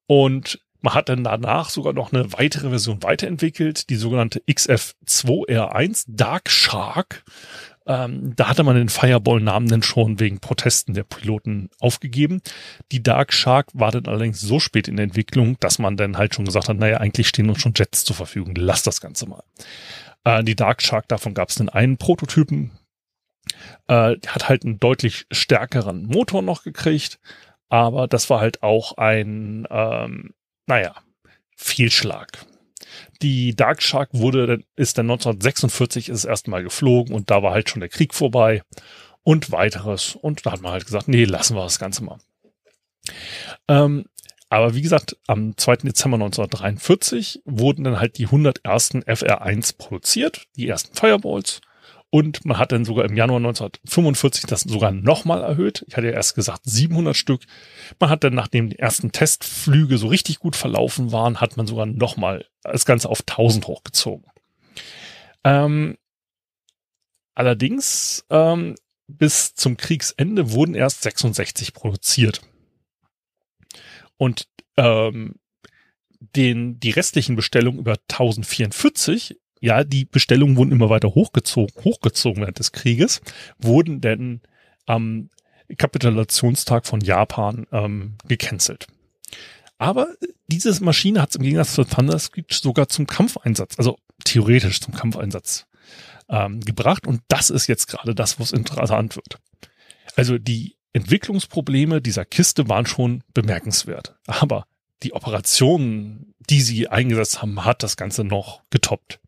und 0.06 0.58
man 0.82 0.94
hat 0.94 1.08
dann 1.08 1.24
danach 1.24 1.70
sogar 1.70 1.92
noch 1.92 2.12
eine 2.12 2.32
weitere 2.32 2.68
Version 2.70 3.02
weiterentwickelt, 3.02 3.88
die 3.88 3.96
sogenannte 3.96 4.42
XF2R1 4.48 6.04
Dark 6.08 6.50
Shark. 6.50 7.24
Ähm, 7.86 8.34
da 8.36 8.48
hatte 8.48 8.62
man 8.62 8.76
den 8.76 8.88
Fireball-Namen 8.88 9.68
dann 9.68 9.82
schon 9.82 10.20
wegen 10.20 10.38
Protesten 10.38 10.94
der 10.94 11.02
Piloten 11.02 11.70
aufgegeben. 11.80 12.40
Die 12.92 13.02
Dark 13.02 13.32
Shark 13.32 13.68
war 13.72 13.90
dann 13.90 14.06
allerdings 14.06 14.40
so 14.40 14.60
spät 14.60 14.86
in 14.86 14.96
der 14.96 15.04
Entwicklung, 15.04 15.56
dass 15.58 15.78
man 15.78 15.96
dann 15.96 16.16
halt 16.16 16.34
schon 16.34 16.44
gesagt 16.44 16.68
hat, 16.68 16.76
naja, 16.76 16.98
eigentlich 16.98 17.28
stehen 17.28 17.48
uns 17.48 17.60
schon 17.60 17.74
Jets 17.74 18.04
zur 18.04 18.14
Verfügung, 18.14 18.54
lass 18.56 18.82
das 18.82 19.00
Ganze 19.00 19.28
mal. 19.28 19.42
Äh, 20.24 20.44
die 20.44 20.56
Dark 20.56 20.82
Shark, 20.82 21.08
davon 21.08 21.34
gab 21.34 21.48
es 21.48 21.56
dann 21.56 21.68
einen 21.68 21.96
Prototypen, 21.96 22.70
äh, 23.88 24.16
hat 24.26 24.48
halt 24.48 24.64
einen 24.64 24.78
deutlich 24.78 25.26
stärkeren 25.32 26.06
Motor 26.06 26.42
noch 26.42 26.62
gekriegt, 26.62 27.18
aber 27.68 28.06
das 28.06 28.30
war 28.30 28.40
halt 28.40 28.62
auch 28.62 28.96
ein, 28.96 29.66
ähm, 29.70 30.34
naja, 30.66 30.94
Fehlschlag. 31.56 32.46
Die 33.22 33.54
Dark 33.54 33.82
Shark 33.82 34.10
wurde, 34.12 34.60
ist 34.76 34.98
dann 34.98 35.10
1946 35.10 36.08
ist 36.08 36.24
erstmal 36.24 36.62
geflogen 36.62 37.14
und 37.14 37.30
da 37.30 37.42
war 37.42 37.52
halt 37.52 37.70
schon 37.70 37.80
der 37.80 37.88
Krieg 37.88 38.14
vorbei 38.14 38.62
und 39.22 39.52
weiteres. 39.52 40.16
Und 40.16 40.44
da 40.44 40.52
hat 40.52 40.62
man 40.62 40.72
halt 40.72 40.84
gesagt, 40.84 41.08
nee, 41.08 41.24
lassen 41.24 41.56
wir 41.56 41.62
das 41.62 41.78
Ganze 41.78 42.04
mal. 42.04 42.18
Ähm, 43.68 44.06
aber 44.48 44.74
wie 44.74 44.82
gesagt, 44.82 45.16
am 45.26 45.56
2. 45.56 45.76
Dezember 45.76 46.16
1943 46.16 47.40
wurden 47.44 47.84
dann 47.84 47.98
halt 47.98 48.18
die 48.18 48.26
101. 48.26 48.96
FR1 49.06 49.78
produziert, 49.78 50.46
die 50.56 50.68
ersten 50.68 50.94
Fireballs. 50.94 51.60
Und 52.14 52.44
man 52.44 52.58
hat 52.58 52.72
dann 52.72 52.84
sogar 52.84 53.06
im 53.06 53.16
Januar 53.16 53.38
1945 53.38 54.44
das 54.44 54.60
sogar 54.60 54.92
nochmal 54.92 55.42
erhöht. 55.42 55.82
Ich 55.88 55.96
hatte 55.96 56.08
ja 56.08 56.12
erst 56.12 56.34
gesagt 56.34 56.60
700 56.64 57.16
Stück. 57.16 57.40
Man 57.98 58.10
hat 58.10 58.22
dann, 58.22 58.34
nachdem 58.34 58.68
die 58.68 58.78
ersten 58.78 59.12
Testflüge 59.12 59.96
so 59.96 60.08
richtig 60.08 60.38
gut 60.38 60.54
verlaufen 60.54 61.10
waren, 61.10 61.40
hat 61.40 61.56
man 61.56 61.66
sogar 61.66 61.86
nochmal 61.86 62.44
das 62.64 62.84
Ganze 62.84 63.08
auf 63.08 63.20
1000 63.20 63.66
hochgezogen. 63.66 64.26
Ähm, 65.42 65.96
allerdings, 67.34 68.26
ähm, 68.28 68.74
bis 69.06 69.54
zum 69.54 69.78
Kriegsende 69.78 70.52
wurden 70.52 70.74
erst 70.74 71.00
66 71.00 71.72
produziert. 71.72 72.42
Und 74.18 74.48
ähm, 74.76 75.36
den, 76.20 76.78
die 76.78 76.90
restlichen 76.90 77.36
Bestellungen 77.36 77.80
über 77.80 77.96
1044 78.10 79.40
ja, 79.62 79.84
die 79.84 80.04
Bestellungen 80.04 80.56
wurden 80.56 80.72
immer 80.72 80.90
weiter 80.90 81.14
hochgezogen, 81.14 81.72
hochgezogen 81.84 82.42
während 82.42 82.58
des 82.58 82.72
Krieges, 82.72 83.20
wurden 83.58 84.00
denn 84.00 84.40
am 84.86 85.30
Kapitulationstag 85.78 86.84
von 86.84 87.00
Japan 87.00 87.66
ähm, 87.70 88.16
gecancelt. 88.26 88.88
Aber 89.78 90.08
diese 90.48 90.82
Maschine 90.82 91.22
hat 91.22 91.30
es 91.30 91.36
im 91.36 91.42
Gegensatz 91.42 91.74
zu 91.74 91.84
Thunder 91.84 92.18
Screech 92.18 92.58
sogar 92.60 92.88
zum 92.88 93.06
Kampfeinsatz, 93.06 93.78
also 93.78 93.98
theoretisch 94.24 94.80
zum 94.80 94.94
Kampfeinsatz 94.94 95.66
ähm, 96.28 96.60
gebracht. 96.60 97.06
Und 97.06 97.22
das 97.28 97.48
ist 97.48 97.68
jetzt 97.68 97.86
gerade 97.86 98.16
das, 98.16 98.40
was 98.40 98.50
interessant 98.50 99.14
wird. 99.14 99.38
Also 100.16 100.38
die 100.38 100.76
Entwicklungsprobleme 100.92 102.02
dieser 102.02 102.24
Kiste 102.24 102.68
waren 102.68 102.86
schon 102.86 103.22
bemerkenswert. 103.32 104.16
Aber 104.26 104.66
die 105.04 105.12
Operationen, 105.12 106.34
die 106.50 106.62
sie 106.62 106.88
eingesetzt 106.88 107.42
haben, 107.42 107.64
hat 107.64 107.84
das 107.84 107.96
Ganze 107.96 108.24
noch 108.24 108.62
getoppt. 108.70 109.20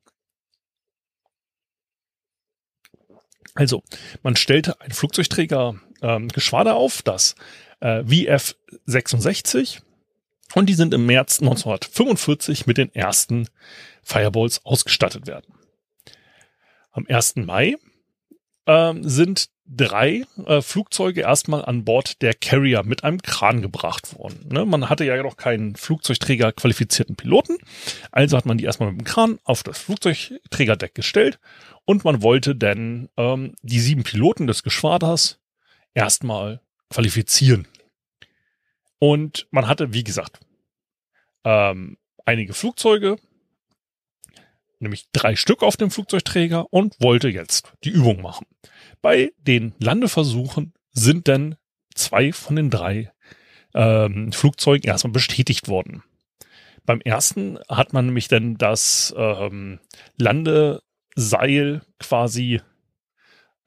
Also, 3.54 3.82
man 4.22 4.36
stellte 4.36 4.80
ein 4.80 4.90
Flugzeugträger 4.90 5.76
ähm, 6.02 6.28
auf, 6.72 7.02
das 7.02 7.34
äh, 7.80 8.00
VF-66, 8.02 9.80
und 10.54 10.68
die 10.68 10.74
sind 10.74 10.94
im 10.94 11.06
März 11.06 11.40
1945 11.40 12.66
mit 12.66 12.78
den 12.78 12.94
ersten 12.94 13.48
Fireballs 14.02 14.64
ausgestattet 14.64 15.26
werden. 15.26 15.54
Am 16.92 17.06
1. 17.08 17.36
Mai 17.36 17.76
ähm, 18.66 19.08
sind 19.08 19.48
drei 19.66 20.24
äh, 20.46 20.60
Flugzeuge 20.60 21.22
erstmal 21.22 21.64
an 21.64 21.84
Bord 21.84 22.20
der 22.22 22.34
Carrier 22.34 22.82
mit 22.82 23.04
einem 23.04 23.22
Kran 23.22 23.62
gebracht 23.62 24.18
worden. 24.18 24.48
Ne? 24.50 24.64
Man 24.66 24.88
hatte 24.88 25.04
ja 25.04 25.20
noch 25.22 25.36
keinen 25.36 25.74
Flugzeugträger 25.76 26.52
qualifizierten 26.52 27.16
Piloten, 27.16 27.58
also 28.12 28.36
hat 28.36 28.46
man 28.46 28.58
die 28.58 28.64
erstmal 28.64 28.90
mit 28.90 29.00
dem 29.00 29.04
Kran 29.04 29.38
auf 29.44 29.62
das 29.62 29.78
Flugzeugträgerdeck 29.78 30.94
gestellt 30.94 31.38
und 31.84 32.04
man 32.04 32.22
wollte 32.22 32.54
dann 32.54 33.08
ähm, 33.16 33.54
die 33.62 33.80
sieben 33.80 34.02
Piloten 34.02 34.46
des 34.46 34.62
Geschwaders 34.62 35.40
erstmal 35.94 36.60
qualifizieren. 36.90 37.66
Und 38.98 39.46
man 39.50 39.66
hatte, 39.66 39.92
wie 39.92 40.04
gesagt, 40.04 40.40
ähm, 41.44 41.98
einige 42.24 42.54
Flugzeuge, 42.54 43.16
nämlich 44.84 45.08
drei 45.12 45.36
Stück 45.36 45.62
auf 45.62 45.76
dem 45.76 45.90
Flugzeugträger 45.90 46.72
und 46.72 46.94
wollte 47.00 47.28
jetzt 47.28 47.72
die 47.84 47.90
Übung 47.90 48.22
machen. 48.22 48.46
Bei 49.02 49.32
den 49.38 49.74
Landeversuchen 49.78 50.72
sind 50.92 51.28
dann 51.28 51.56
zwei 51.94 52.32
von 52.32 52.56
den 52.56 52.70
drei 52.70 53.12
ähm, 53.74 54.32
Flugzeugen 54.32 54.88
erstmal 54.88 55.12
bestätigt 55.12 55.68
worden. 55.68 56.02
Beim 56.86 57.00
ersten 57.00 57.58
hat 57.68 57.92
man 57.92 58.06
nämlich 58.06 58.28
dann 58.28 58.56
das 58.56 59.14
ähm, 59.16 59.80
Lande 60.16 60.82
Seil 61.16 61.82
quasi 61.98 62.60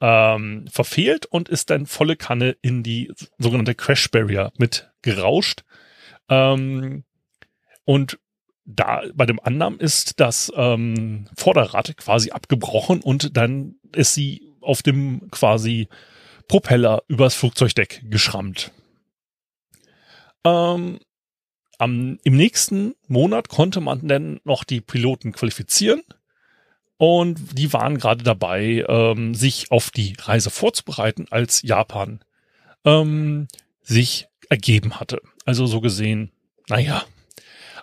ähm, 0.02 0.66
verfehlt 0.72 1.26
und 1.26 1.50
ist 1.50 1.70
dann 1.70 1.86
volle 1.86 2.16
Kanne 2.16 2.58
in 2.62 2.84
die 2.84 3.12
sogenannte 3.38 3.76
Crash 3.76 4.10
Barrier 4.12 4.52
mit 4.58 4.92
gerauscht. 5.02 5.64
Ähm, 6.30 7.04
und 7.86 8.20
da 8.68 9.02
bei 9.16 9.26
dem 9.26 9.40
anderen 9.40 9.80
ist 9.80 10.20
das 10.20 10.52
ähm, 10.56 11.28
Vorderrad 11.36 11.96
quasi 11.98 12.32
abgebrochen 12.32 13.02
und 13.02 13.36
dann 13.38 13.76
ist 13.96 14.14
sie 14.14 14.54
auf 14.62 14.84
dem 14.84 15.32
quasi 15.32 15.88
Propeller 16.48 17.02
übers 17.08 17.34
Flugzeugdeck 17.34 18.04
geschrammt. 18.10 18.72
Ähm, 20.44 21.00
am, 21.78 22.20
Im 22.24 22.36
nächsten 22.36 22.96
Monat 23.08 23.48
konnte 23.48 23.80
man 23.80 24.08
dann 24.08 24.42
noch 24.44 24.64
die 24.64 24.82
Piloten 24.82 25.32
qualifizieren 25.32 26.02
und 26.98 27.58
die 27.58 27.72
waren 27.72 27.98
gerade 27.98 28.24
dabei, 28.24 28.84
ähm, 28.88 29.34
sich 29.34 29.72
auf 29.72 29.92
die 29.92 30.16
Reise 30.20 30.50
vorzubereiten, 30.50 31.28
als 31.30 31.62
Japan 31.62 32.20
ähm, 32.84 33.48
sich 33.82 34.28
ergeben 34.50 35.00
hatte. 35.00 35.22
Also 35.46 35.68
so 35.68 35.80
gesehen, 35.80 36.32
naja, 36.68 37.06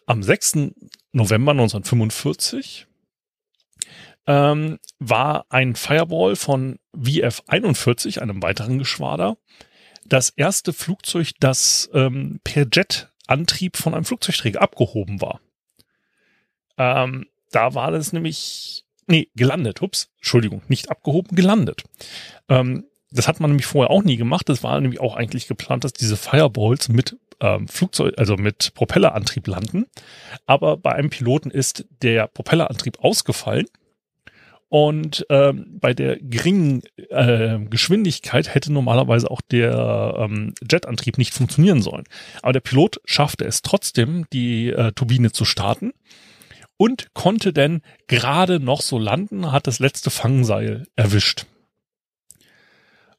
am 0.06 0.22
6. 0.22 0.70
November 1.12 1.52
1945 1.52 2.86
ähm, 4.26 4.78
war 4.98 5.46
ein 5.50 5.74
Fireball 5.74 6.36
von 6.36 6.78
VF-41, 6.96 8.20
einem 8.20 8.42
weiteren 8.42 8.78
Geschwader, 8.78 9.36
das 10.06 10.30
erste 10.30 10.72
Flugzeug, 10.72 11.32
das 11.40 11.90
ähm, 11.92 12.40
per 12.44 12.66
Jetantrieb 12.70 13.76
von 13.76 13.94
einem 13.94 14.04
Flugzeugträger 14.04 14.60
abgehoben 14.60 15.20
war. 15.20 15.40
Ähm, 16.76 17.26
da 17.50 17.74
war 17.74 17.90
das 17.90 18.12
nämlich, 18.12 18.84
nee, 19.06 19.28
gelandet, 19.34 19.82
ups, 19.82 20.10
Entschuldigung, 20.16 20.62
nicht 20.68 20.90
abgehoben, 20.90 21.36
gelandet. 21.36 21.84
Ähm, 22.48 22.86
das 23.10 23.28
hat 23.28 23.38
man 23.38 23.50
nämlich 23.50 23.66
vorher 23.66 23.90
auch 23.90 24.02
nie 24.02 24.16
gemacht. 24.16 24.48
Das 24.48 24.64
war 24.64 24.80
nämlich 24.80 25.00
auch 25.00 25.14
eigentlich 25.14 25.46
geplant, 25.46 25.84
dass 25.84 25.92
diese 25.92 26.16
Fireballs 26.16 26.88
mit 26.88 27.16
ähm, 27.40 27.68
Flugzeug, 27.68 28.14
also 28.16 28.36
mit 28.36 28.72
Propellerantrieb 28.74 29.46
landen. 29.46 29.86
Aber 30.46 30.76
bei 30.76 30.92
einem 30.92 31.10
Piloten 31.10 31.50
ist 31.50 31.86
der 32.02 32.26
Propellerantrieb 32.28 32.98
ausgefallen. 33.00 33.66
Und 34.68 35.24
ähm, 35.30 35.78
bei 35.80 35.94
der 35.94 36.18
geringen 36.18 36.82
äh, 37.10 37.60
Geschwindigkeit 37.66 38.52
hätte 38.54 38.72
normalerweise 38.72 39.30
auch 39.30 39.40
der 39.40 40.16
ähm, 40.18 40.52
Jetantrieb 40.68 41.16
nicht 41.16 41.32
funktionieren 41.32 41.80
sollen. 41.80 42.04
Aber 42.42 42.52
der 42.52 42.60
Pilot 42.60 43.00
schaffte 43.04 43.44
es 43.44 43.62
trotzdem, 43.62 44.26
die 44.32 44.70
äh, 44.70 44.90
Turbine 44.92 45.30
zu 45.30 45.44
starten 45.44 45.92
und 46.76 47.14
konnte 47.14 47.52
denn 47.52 47.82
gerade 48.08 48.58
noch 48.58 48.80
so 48.80 48.98
landen, 48.98 49.52
hat 49.52 49.66
das 49.66 49.78
letzte 49.78 50.10
Fangseil 50.10 50.86
erwischt. 50.96 51.46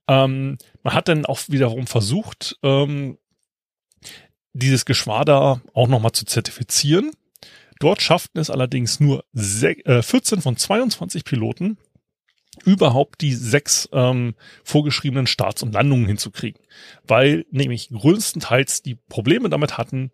Ähm, 0.07 0.57
man 0.84 0.93
hat 0.93 1.07
dann 1.07 1.25
auch 1.25 1.39
wiederum 1.48 1.88
versucht, 1.88 2.57
ähm, 2.63 3.17
dieses 4.55 4.85
Geschwader 4.85 5.62
auch 5.74 5.88
nochmal 5.88 6.13
zu 6.13 6.25
zertifizieren. 6.25 7.12
Dort 7.79 8.01
schafften 8.01 8.39
es 8.39 8.50
allerdings 8.50 9.00
nur 9.00 9.25
äh, 9.33 10.01
14 10.01 10.41
von 10.41 10.55
22 10.55 11.25
Piloten, 11.25 11.77
überhaupt 12.63 13.21
die 13.21 13.33
sechs 13.33 13.89
ähm, 13.91 14.33
vorgeschriebenen 14.63 15.27
Starts 15.27 15.62
und 15.62 15.74
Landungen 15.74 16.07
hinzukriegen, 16.07 16.62
weil 17.05 17.45
nämlich 17.51 17.89
größtenteils 17.89 18.81
die 18.81 18.95
Probleme 18.95 19.50
damit 19.50 19.77
hatten, 19.77 20.12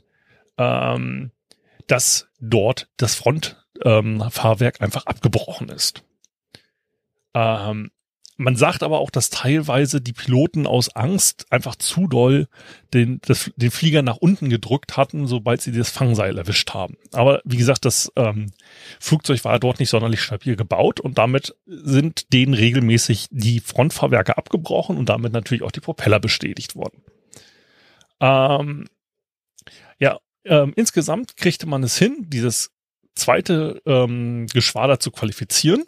ähm, 0.58 1.32
dass 1.86 2.28
dort 2.40 2.90
das 2.98 3.14
Frontfahrwerk 3.14 4.76
ähm, 4.80 4.84
einfach 4.84 5.06
abgebrochen 5.06 5.70
ist. 5.70 6.04
Ähm, 7.36 7.92
man 8.42 8.56
sagt 8.56 8.84
aber 8.84 9.00
auch, 9.00 9.10
dass 9.10 9.30
teilweise 9.30 10.02
die 10.02 10.14
Piloten 10.14 10.66
aus 10.66 10.96
Angst 10.96 11.46
einfach 11.52 11.76
zu 11.76 12.08
doll 12.08 12.48
den, 12.94 13.20
das, 13.22 13.52
den 13.56 13.72
Flieger 13.72 14.02
nach 14.02 14.18
unten 14.18 14.50
gedrückt 14.50 14.98
hatten, 14.98 15.28
sobald 15.28 15.62
sie 15.62 15.72
das 15.72 15.90
Fangseil 15.90 16.38
erwischt 16.38 16.74
haben. 16.74 16.98
Aber 17.12 17.42
wie 17.46 17.58
gesagt, 17.58 17.86
das 17.86 18.12
ähm, 18.16 18.52
Flugzeug 19.00 19.44
war 19.46 19.60
dort 19.60 19.80
nicht 19.80 19.90
sonderlich 19.90 20.22
stabil 20.22 20.56
gebaut 20.56 21.00
und 21.00 21.18
damit 21.18 21.56
sind 21.66 22.34
denen 22.34 22.54
regelmäßig 22.54 23.28
die 23.30 23.60
Frontfahrwerke 23.60 24.38
abgebrochen 24.38 24.98
und 24.98 25.10
damit 25.10 25.34
natürlich 25.34 25.64
auch 25.64 25.72
die 25.72 25.80
Propeller 25.80 26.20
bestätigt 26.20 26.76
worden. 26.76 27.04
Ähm, 28.20 28.88
ja, 30.00 30.20
ähm, 30.46 30.74
insgesamt 30.76 31.38
kriegte 31.38 31.68
man 31.68 31.84
es 31.84 31.98
hin, 31.98 32.26
dieses 32.28 32.72
zweite 33.16 33.82
ähm, 33.86 34.48
Geschwader 34.48 35.00
zu 35.00 35.12
qualifizieren 35.12 35.84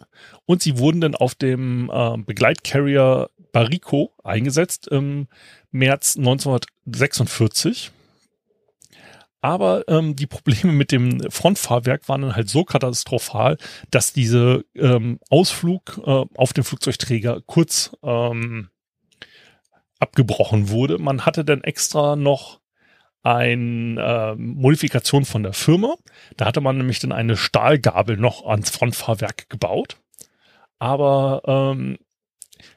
und 0.46 0.62
sie 0.62 0.77
wurden 0.77 1.01
dann 1.01 1.15
auf 1.15 1.36
dem 1.36 1.89
äh, 1.94 2.18
Begleitcarrier 2.18 3.30
Barico 3.51 4.13
eingesetzt 4.24 4.88
im 4.88 5.27
März 5.72 6.18
1946. 6.18 7.92
Aber 9.42 9.84
ähm, 9.89 10.15
die 10.15 10.25
Probleme 10.25 10.72
mit 10.72 10.92
dem 10.92 11.30
Frontfahrwerk 11.30 12.08
waren 12.08 12.22
dann 12.22 12.36
halt 12.36 12.50
so 12.50 12.63
katastrophal, 12.63 13.58
dass 13.92 14.13
diese 14.13 14.63
ähm, 14.74 15.20
Ausflug 15.30 16.00
äh, 16.06 16.25
auf 16.36 16.53
den 16.53 16.63
Flugzeugträger 16.63 17.42
kurz 17.46 17.92
ähm, 18.03 18.70
abgebrochen 20.00 20.70
wurde. 20.70 20.98
Man 20.98 21.25
hatte 21.25 21.44
dann 21.44 21.62
extra 21.62 22.15
noch 22.15 22.62
eine 23.24 24.01
äh, 24.01 24.36
Modifikation 24.36 25.25
von 25.25 25.44
der 25.44 25.53
Firma. 25.53 25.96
Da 26.38 26.46
hatte 26.46 26.62
man 26.62 26.77
nämlich 26.77 27.00
dann 27.00 27.13
eine 27.13 27.38
Stahlgabel 27.38 28.18
noch 28.18 28.46
ans 28.46 28.70
Frontfahrwerk 28.70 29.50
gebaut. 29.50 29.98
Aber 30.77 31.42
ähm, 31.46 31.98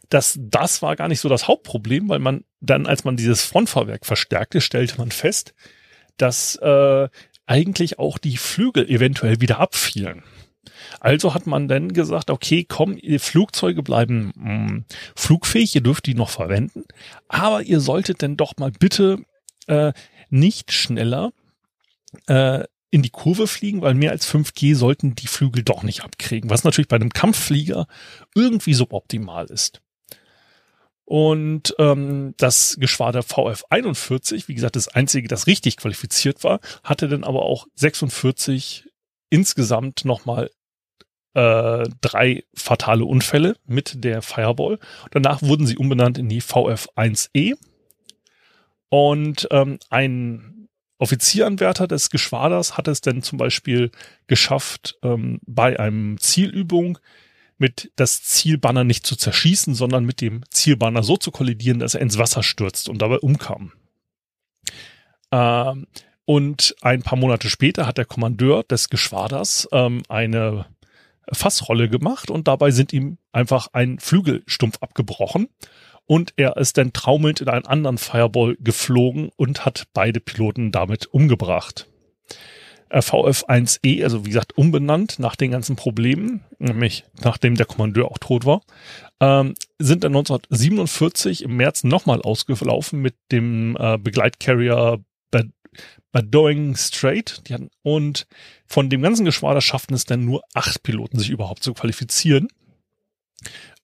das, 0.09 0.38
das 0.41 0.83
war 0.83 0.95
gar 0.95 1.09
nicht 1.09 1.21
so 1.21 1.29
das 1.29 1.49
Hauptproblem, 1.49 2.09
weil 2.09 2.21
man 2.21 2.45
dann, 2.61 2.87
als 2.87 3.03
man 3.03 3.17
dieses 3.17 3.45
Frontfahrwerk 3.45 4.07
verstärkte, 4.07 4.61
stellte 4.61 4.99
man 4.99 5.11
fest, 5.11 5.53
dass 6.17 6.55
äh, 6.57 7.09
eigentlich 7.47 7.99
auch 7.99 8.18
die 8.18 8.37
Flügel 8.37 8.88
eventuell 8.88 9.40
wieder 9.40 9.59
abfielen. 9.59 10.23
Also 11.01 11.35
hat 11.35 11.47
man 11.47 11.68
dann 11.68 11.92
gesagt, 11.92 12.31
okay, 12.31 12.64
komm, 12.68 12.97
die 12.97 13.18
Flugzeuge 13.18 13.83
bleiben 13.83 14.33
mh, 14.37 14.53
mm, 14.53 14.85
flugfähig, 15.14 15.75
ihr 15.75 15.81
dürft 15.81 16.07
die 16.07 16.14
noch 16.14 16.31
verwenden, 16.31 16.85
aber 17.29 17.62
ihr 17.62 17.81
solltet 17.81 18.23
denn 18.23 18.37
doch 18.37 18.55
mal 18.59 18.70
bitte 18.70 19.18
äh, 19.66 19.92
nicht 20.31 20.73
schneller 20.73 21.33
äh, 22.27 22.65
in 22.91 23.03
die 23.03 23.11
Kurve 23.11 23.47
fliegen, 23.47 23.83
weil 23.83 23.95
mehr 23.95 24.12
als 24.12 24.27
5G 24.29 24.75
sollten 24.75 25.15
die 25.15 25.27
Flügel 25.27 25.62
doch 25.62 25.83
nicht 25.83 26.03
abkriegen, 26.03 26.51
was 26.51 26.65
natürlich 26.65 26.89
bei 26.89 26.97
einem 26.97 27.12
Kampfflieger 27.12 27.87
irgendwie 28.35 28.75
suboptimal 28.75 29.47
ist. 29.47 29.81
Und 31.05 31.75
ähm, 31.79 32.35
das 32.37 32.77
Geschwader 32.81 33.21
VF-41, 33.21 34.49
wie 34.49 34.55
gesagt, 34.55 34.75
das 34.75 34.89
einzige, 34.89 35.29
das 35.29 35.47
richtig 35.47 35.77
qualifiziert 35.77 36.43
war, 36.43 36.61
hatte 36.83 37.09
dann 37.09 37.23
aber 37.23 37.43
auch 37.43 37.67
46 37.77 38.89
insgesamt 39.31 40.05
nochmal 40.05 40.51
äh, 41.35 41.89
drei 42.01 42.45
fatale 42.55 43.05
Unfälle 43.05 43.57
mit 43.67 44.03
der 44.03 44.23
Fireball. 44.23 44.79
Danach 45.12 45.43
wurden 45.43 45.67
sie 45.67 45.77
umbenannt 45.77 46.19
in 46.19 46.29
die 46.29 46.41
VF-1E 46.41 47.55
und 48.88 49.49
ähm, 49.51 49.79
ein 49.90 50.68
Offizieranwärter 50.99 51.87
des 51.87 52.11
Geschwaders 52.11 52.77
hat 52.77 52.88
es 52.88 53.01
denn 53.01 53.22
zum 53.22 53.38
Beispiel 53.38 53.90
geschafft, 54.27 54.99
ähm, 55.03 55.40
bei 55.46 55.79
einem 55.79 56.18
Zielübung 56.18 56.99
mit 57.59 57.90
das 57.96 58.22
Zielbanner 58.22 58.85
nicht 58.85 59.07
zu 59.07 59.16
zerschießen, 59.16 59.75
sondern 59.75 60.05
mit 60.05 60.20
dem 60.20 60.42
Zielbanner 60.51 61.03
so 61.03 61.16
zu 61.16 61.31
kollidieren, 61.31 61.79
dass 61.79 61.94
er 61.94 62.01
ins 62.01 62.18
Wasser 62.18 62.42
stürzt 62.42 62.88
und 62.88 63.01
dabei 63.03 63.18
umkam. 63.18 63.72
Ähm, 65.33 65.87
und 66.25 66.75
ein 66.81 67.03
paar 67.03 67.18
Monate 67.18 67.49
später 67.49 67.87
hat 67.87 67.99
der 67.99 68.05
Kommandeur 68.05 68.64
des 68.64 68.88
Geschwaders 68.88 69.68
ähm, 69.72 70.03
eine 70.09 70.66
Fassrolle 71.33 71.88
gemacht 71.88 72.31
und 72.31 72.49
dabei 72.49 72.70
sind 72.70 72.92
ihm 72.92 73.18
einfach 73.33 73.68
ein 73.72 73.99
Flügelstumpf 73.99 74.79
abgebrochen 74.81 75.49
und 76.07 76.33
er 76.37 76.57
ist 76.57 76.79
dann 76.79 76.92
traumelnd 76.92 77.40
in 77.40 77.49
einen 77.49 77.66
anderen 77.66 77.99
Fireball 77.99 78.57
geflogen 78.61 79.31
und 79.37 79.64
hat 79.64 79.88
beide 79.92 80.21
Piloten 80.21 80.73
damit 80.73 81.07
umgebracht. 81.07 81.88
Äh, 82.88 83.01
VF-1E, 83.01 84.05
also 84.05 84.25
wie 84.25 84.31
gesagt 84.31 84.57
umbenannt 84.57 85.19
nach 85.19 85.37
den 85.37 85.51
ganzen 85.51 85.77
Problemen, 85.77 86.45
nämlich 86.59 87.05
nachdem 87.23 87.57
der 87.57 87.66
Kommandeur 87.66 88.11
auch 88.11 88.19
tot 88.19 88.45
war, 88.45 88.62
ähm, 89.21 89.55
sind 89.79 90.05
dann 90.05 90.12
1947 90.12 91.42
im 91.42 91.57
März 91.57 91.85
nochmal 91.85 92.23
ausgelaufen 92.23 93.01
mit 93.01 93.14
dem 93.33 93.77
äh, 93.79 93.99
Begleitcarrier 93.99 95.01
Badoing 96.12 96.77
Strait. 96.77 97.42
Hatten, 97.51 97.69
und 97.83 98.27
von 98.66 98.88
dem 98.88 99.03
ganzen 99.03 99.27
Geschwader 99.27 99.61
schafften 99.61 99.95
es 99.95 100.07
dann 100.07 100.25
nur 100.25 100.42
acht 100.55 100.83
Piloten, 100.83 101.19
sich 101.19 101.29
überhaupt 101.29 101.62
zu 101.62 101.75
qualifizieren. 101.75 102.49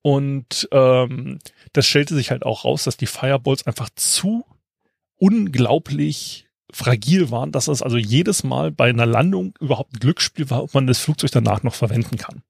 Und 0.02 0.68
ähm, 0.72 1.38
das 1.72 1.86
stellte 1.86 2.14
sich 2.14 2.30
halt 2.30 2.44
auch 2.44 2.64
raus, 2.64 2.84
dass 2.84 2.96
die 2.96 3.06
Fireballs 3.06 3.66
einfach 3.66 3.88
zu 3.94 4.44
unglaublich 5.16 6.48
fragil 6.72 7.30
waren, 7.30 7.52
dass 7.52 7.68
es 7.68 7.82
also 7.82 7.96
jedes 7.96 8.42
Mal 8.42 8.72
bei 8.72 8.88
einer 8.88 9.06
Landung 9.06 9.54
überhaupt 9.60 9.94
ein 9.94 10.00
Glücksspiel 10.00 10.50
war, 10.50 10.64
ob 10.64 10.74
man 10.74 10.86
das 10.86 10.98
Flugzeug 10.98 11.30
danach 11.30 11.62
noch 11.62 11.74
verwenden 11.74 12.16
kann. 12.16 12.42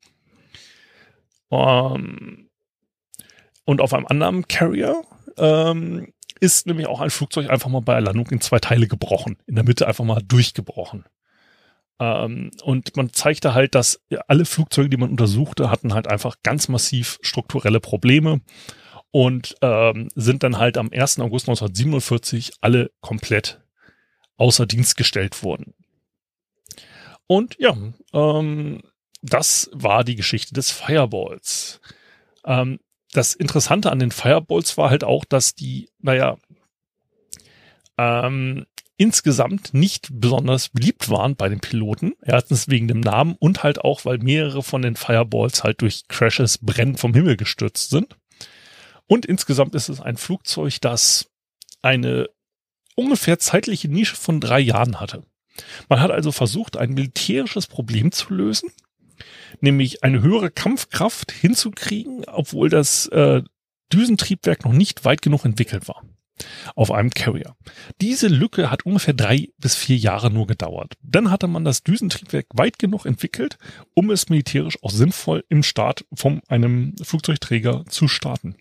Ähm, 1.51 2.49
und 3.65 3.81
auf 3.81 3.93
einem 3.93 4.07
anderen 4.07 4.49
Carrier 4.49 5.03
ähm, 5.37 6.12
ist 6.41 6.67
nämlich 6.67 6.87
auch 6.87 7.01
ein 7.01 7.11
Flugzeug 7.11 7.51
einfach 7.51 7.69
mal 7.69 7.83
bei 7.83 7.95
der 7.95 8.03
Landung 8.03 8.29
in 8.29 8.41
zwei 8.41 8.59
Teile 8.59 8.88
gebrochen, 8.88 9.37
in 9.47 9.57
der 9.57 9.65
Mitte 9.65 9.87
einfach 9.87 10.05
mal 10.05 10.23
durchgebrochen. 10.27 11.05
Ähm, 11.99 12.51
und 12.63 12.97
man 12.97 13.13
zeigte 13.13 13.55
halt, 13.55 13.75
dass 13.75 14.01
alle 14.29 14.45
Flugzeuge, 14.45 14.89
die 14.89 14.97
man 14.97 15.11
untersuchte, 15.11 15.71
hatten 15.71 15.95
halt 15.95 16.09
einfach 16.09 16.37
ganz 16.43 16.69
massiv 16.69 17.19
strukturelle 17.23 17.81
Probleme 17.81 18.41
und 19.11 19.55
ähm, 19.61 20.09
sind 20.15 20.43
dann 20.43 20.59
halt 20.59 20.79
am 20.79 20.91
1. 20.93 21.21
August 21.21 21.49
1947 21.49 22.53
alle 22.61 22.91
komplett 23.01 23.61
außer 24.37 24.67
Dienst 24.67 24.97
gestellt 24.97 25.43
worden. 25.43 25.75
Und 27.27 27.57
ja, 27.59 27.77
ähm, 28.13 28.83
das 29.23 29.71
war 29.73 30.03
die 30.03 30.17
Geschichte 30.17 30.55
des 30.55 30.71
Fireballs. 30.71 31.81
Ähm, 32.45 32.81
das 33.13 33.35
Interessante 33.35 33.93
an 33.93 33.99
den 33.99 34.11
Fireballs 34.11 34.77
war 34.79 34.91
halt 34.91 35.05
auch, 35.05 35.25
dass 35.25 35.55
die, 35.55 35.91
naja, 36.01 36.39
ähm, 37.99 38.67
insgesamt 39.03 39.75
nicht 39.75 40.11
besonders 40.12 40.69
beliebt 40.69 41.11
waren 41.11 41.35
bei 41.35 41.49
den 41.49 41.59
Piloten. 41.59 42.12
Erstens 42.23 42.69
wegen 42.69 42.87
dem 42.87 43.01
Namen 43.01 43.35
und 43.41 43.65
halt 43.65 43.81
auch, 43.81 44.05
weil 44.05 44.19
mehrere 44.19 44.62
von 44.62 44.83
den 44.83 44.95
Fireballs 44.95 45.65
halt 45.65 45.83
durch 45.83 46.07
Crashes 46.07 46.59
brennend 46.59 47.01
vom 47.01 47.12
Himmel 47.12 47.37
gestürzt 47.37 47.91
sind. 47.91 48.17
Und 49.09 49.27
insgesamt 49.27 49.75
ist 49.75 49.88
es 49.88 50.01
ein 50.01 50.17
Flugzeug, 50.17 50.81
das 50.81 51.29
eine 51.83 52.29
ungefähr 52.95 53.41
zeitliche 53.41 53.88
Nische 53.88 54.15
von 54.15 54.38
drei 54.38 54.61
Jahren 54.61 55.01
hatte. 55.01 55.25
Man 55.88 56.01
hat 56.01 56.12
also 56.12 56.31
versucht, 56.31 56.77
ein 56.77 56.95
militärisches 56.95 57.67
Problem 57.67 58.12
zu 58.12 58.33
lösen, 58.33 58.71
nämlich 59.61 60.05
eine 60.05 60.23
höhere 60.23 60.53
Kampfkraft 60.53 61.33
hinzukriegen, 61.33 62.25
obwohl 62.29 62.69
das 62.69 63.07
äh, 63.09 63.43
Düsentriebwerk 63.93 64.65
noch 64.65 64.73
nicht 64.73 65.05
weit 65.05 65.23
genug 65.23 65.45
entwickelt 65.45 65.88
war 65.88 66.05
auf 66.75 66.90
einem 66.90 67.11
Carrier. 67.11 67.55
Diese 68.01 68.29
Lücke 68.29 68.71
hat 68.71 68.85
ungefähr 68.87 69.14
drei 69.14 69.49
bis 69.59 69.75
vier 69.75 69.97
Jahre 69.97 70.31
nur 70.31 70.47
gedauert. 70.47 70.95
Dann 71.03 71.31
hatte 71.31 71.47
man 71.47 71.64
das 71.64 71.83
Düsentriebwerk 71.83 72.47
weit 72.55 72.79
genug 72.79 73.07
entwickelt, 73.07 73.59
um 73.95 74.11
es 74.11 74.29
militärisch 74.29 74.79
auch 74.83 74.90
sinnvoll 74.90 75.45
im 75.49 75.62
Start 75.62 76.05
von 76.12 76.40
einem 76.49 76.95
Flugzeugträger 77.03 77.85
zu 77.88 78.09
starten. 78.09 78.57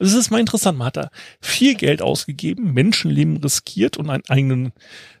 Also 0.00 0.18
es 0.18 0.24
ist 0.26 0.30
mal 0.30 0.40
interessant, 0.40 0.78
man 0.78 0.86
hat 0.86 0.96
da 0.96 1.10
viel 1.40 1.74
Geld 1.76 2.02
ausgegeben, 2.02 2.72
Menschenleben 2.72 3.36
riskiert 3.36 3.96
und 3.96 4.10
einen 4.10 4.24
eigenen 4.28 4.72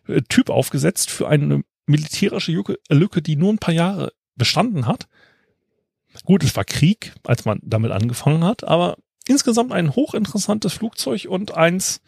äh, 0.08 0.22
Typ 0.28 0.50
aufgesetzt 0.50 1.10
für 1.10 1.28
eine 1.28 1.62
militärische 1.86 2.52
Lücke, 2.52 2.78
Lücke, 2.88 3.22
die 3.22 3.36
nur 3.36 3.52
ein 3.52 3.58
paar 3.58 3.74
Jahre 3.74 4.12
bestanden 4.34 4.86
hat. 4.86 5.06
Gut, 6.24 6.42
es 6.42 6.56
war 6.56 6.64
Krieg, 6.64 7.12
als 7.22 7.44
man 7.44 7.60
damit 7.62 7.92
angefangen 7.92 8.44
hat, 8.44 8.64
aber 8.64 8.96
insgesamt 9.28 9.72
ein 9.72 9.94
hochinteressantes 9.94 10.72
Flugzeug 10.72 11.26
und 11.28 11.54
eins, 11.54 12.00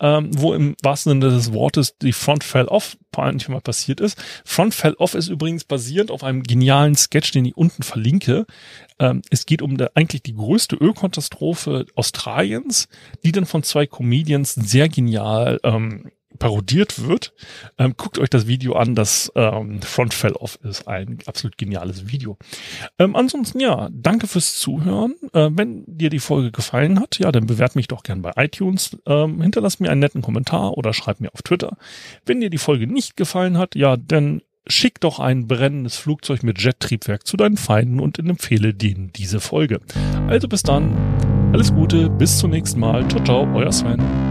ähm, 0.00 0.30
wo 0.32 0.54
im 0.54 0.76
wahrsten 0.82 1.10
Sinne 1.10 1.34
des 1.34 1.52
Wortes 1.52 1.96
die 1.98 2.12
Front 2.12 2.44
fell 2.44 2.66
off 2.66 2.96
manchmal 3.16 3.60
passiert 3.60 4.00
ist. 4.00 4.16
Front 4.44 4.74
fell 4.74 4.94
off 4.94 5.14
ist 5.14 5.28
übrigens 5.28 5.64
basierend 5.64 6.12
auf 6.12 6.22
einem 6.22 6.44
genialen 6.44 6.94
Sketch, 6.94 7.32
den 7.32 7.46
ich 7.46 7.56
unten 7.56 7.82
verlinke. 7.82 8.46
Ähm, 9.00 9.22
es 9.30 9.44
geht 9.44 9.60
um 9.60 9.76
der, 9.76 9.92
eigentlich 9.96 10.22
die 10.22 10.34
größte 10.34 10.76
Ölkatastrophe 10.76 11.86
Australiens, 11.96 12.88
die 13.24 13.32
dann 13.32 13.46
von 13.46 13.64
zwei 13.64 13.86
Comedians 13.86 14.54
sehr 14.54 14.88
genial 14.88 15.58
ähm, 15.64 16.12
parodiert 16.38 17.06
wird. 17.06 17.32
Ähm, 17.78 17.94
guckt 17.96 18.18
euch 18.18 18.30
das 18.30 18.46
Video 18.46 18.74
an, 18.74 18.94
das 18.94 19.32
ähm, 19.34 19.80
Front 19.82 20.14
Fell 20.14 20.32
Off 20.32 20.58
ist 20.62 20.86
ein 20.86 21.18
absolut 21.26 21.58
geniales 21.58 22.08
Video. 22.10 22.36
Ähm, 22.98 23.16
ansonsten 23.16 23.60
ja, 23.60 23.88
danke 23.92 24.26
fürs 24.26 24.58
Zuhören. 24.58 25.14
Äh, 25.32 25.50
wenn 25.52 25.84
dir 25.86 26.10
die 26.10 26.20
Folge 26.20 26.50
gefallen 26.50 27.00
hat, 27.00 27.18
ja, 27.18 27.32
dann 27.32 27.46
bewert 27.46 27.76
mich 27.76 27.88
doch 27.88 28.02
gern 28.02 28.22
bei 28.22 28.32
iTunes. 28.36 28.96
Ähm, 29.06 29.40
hinterlass 29.42 29.80
mir 29.80 29.90
einen 29.90 30.00
netten 30.00 30.22
Kommentar 30.22 30.76
oder 30.76 30.92
schreib 30.92 31.20
mir 31.20 31.32
auf 31.32 31.42
Twitter. 31.42 31.76
Wenn 32.26 32.40
dir 32.40 32.50
die 32.50 32.58
Folge 32.58 32.86
nicht 32.86 33.16
gefallen 33.16 33.58
hat, 33.58 33.74
ja, 33.74 33.96
dann 33.96 34.42
schick 34.68 35.00
doch 35.00 35.18
ein 35.18 35.48
brennendes 35.48 35.96
Flugzeug 35.96 36.42
mit 36.42 36.60
Jet-Triebwerk 36.60 37.26
zu 37.26 37.36
deinen 37.36 37.56
Feinden 37.56 38.00
und 38.00 38.18
empfehle 38.18 38.74
denen 38.74 39.12
diese 39.14 39.40
Folge. 39.40 39.80
Also 40.28 40.46
bis 40.46 40.62
dann, 40.62 40.94
alles 41.52 41.72
Gute, 41.72 42.10
bis 42.10 42.38
zum 42.38 42.50
nächsten 42.50 42.80
Mal. 42.80 43.08
Ciao, 43.08 43.24
ciao, 43.24 43.54
euer 43.54 43.72
Sven. 43.72 44.27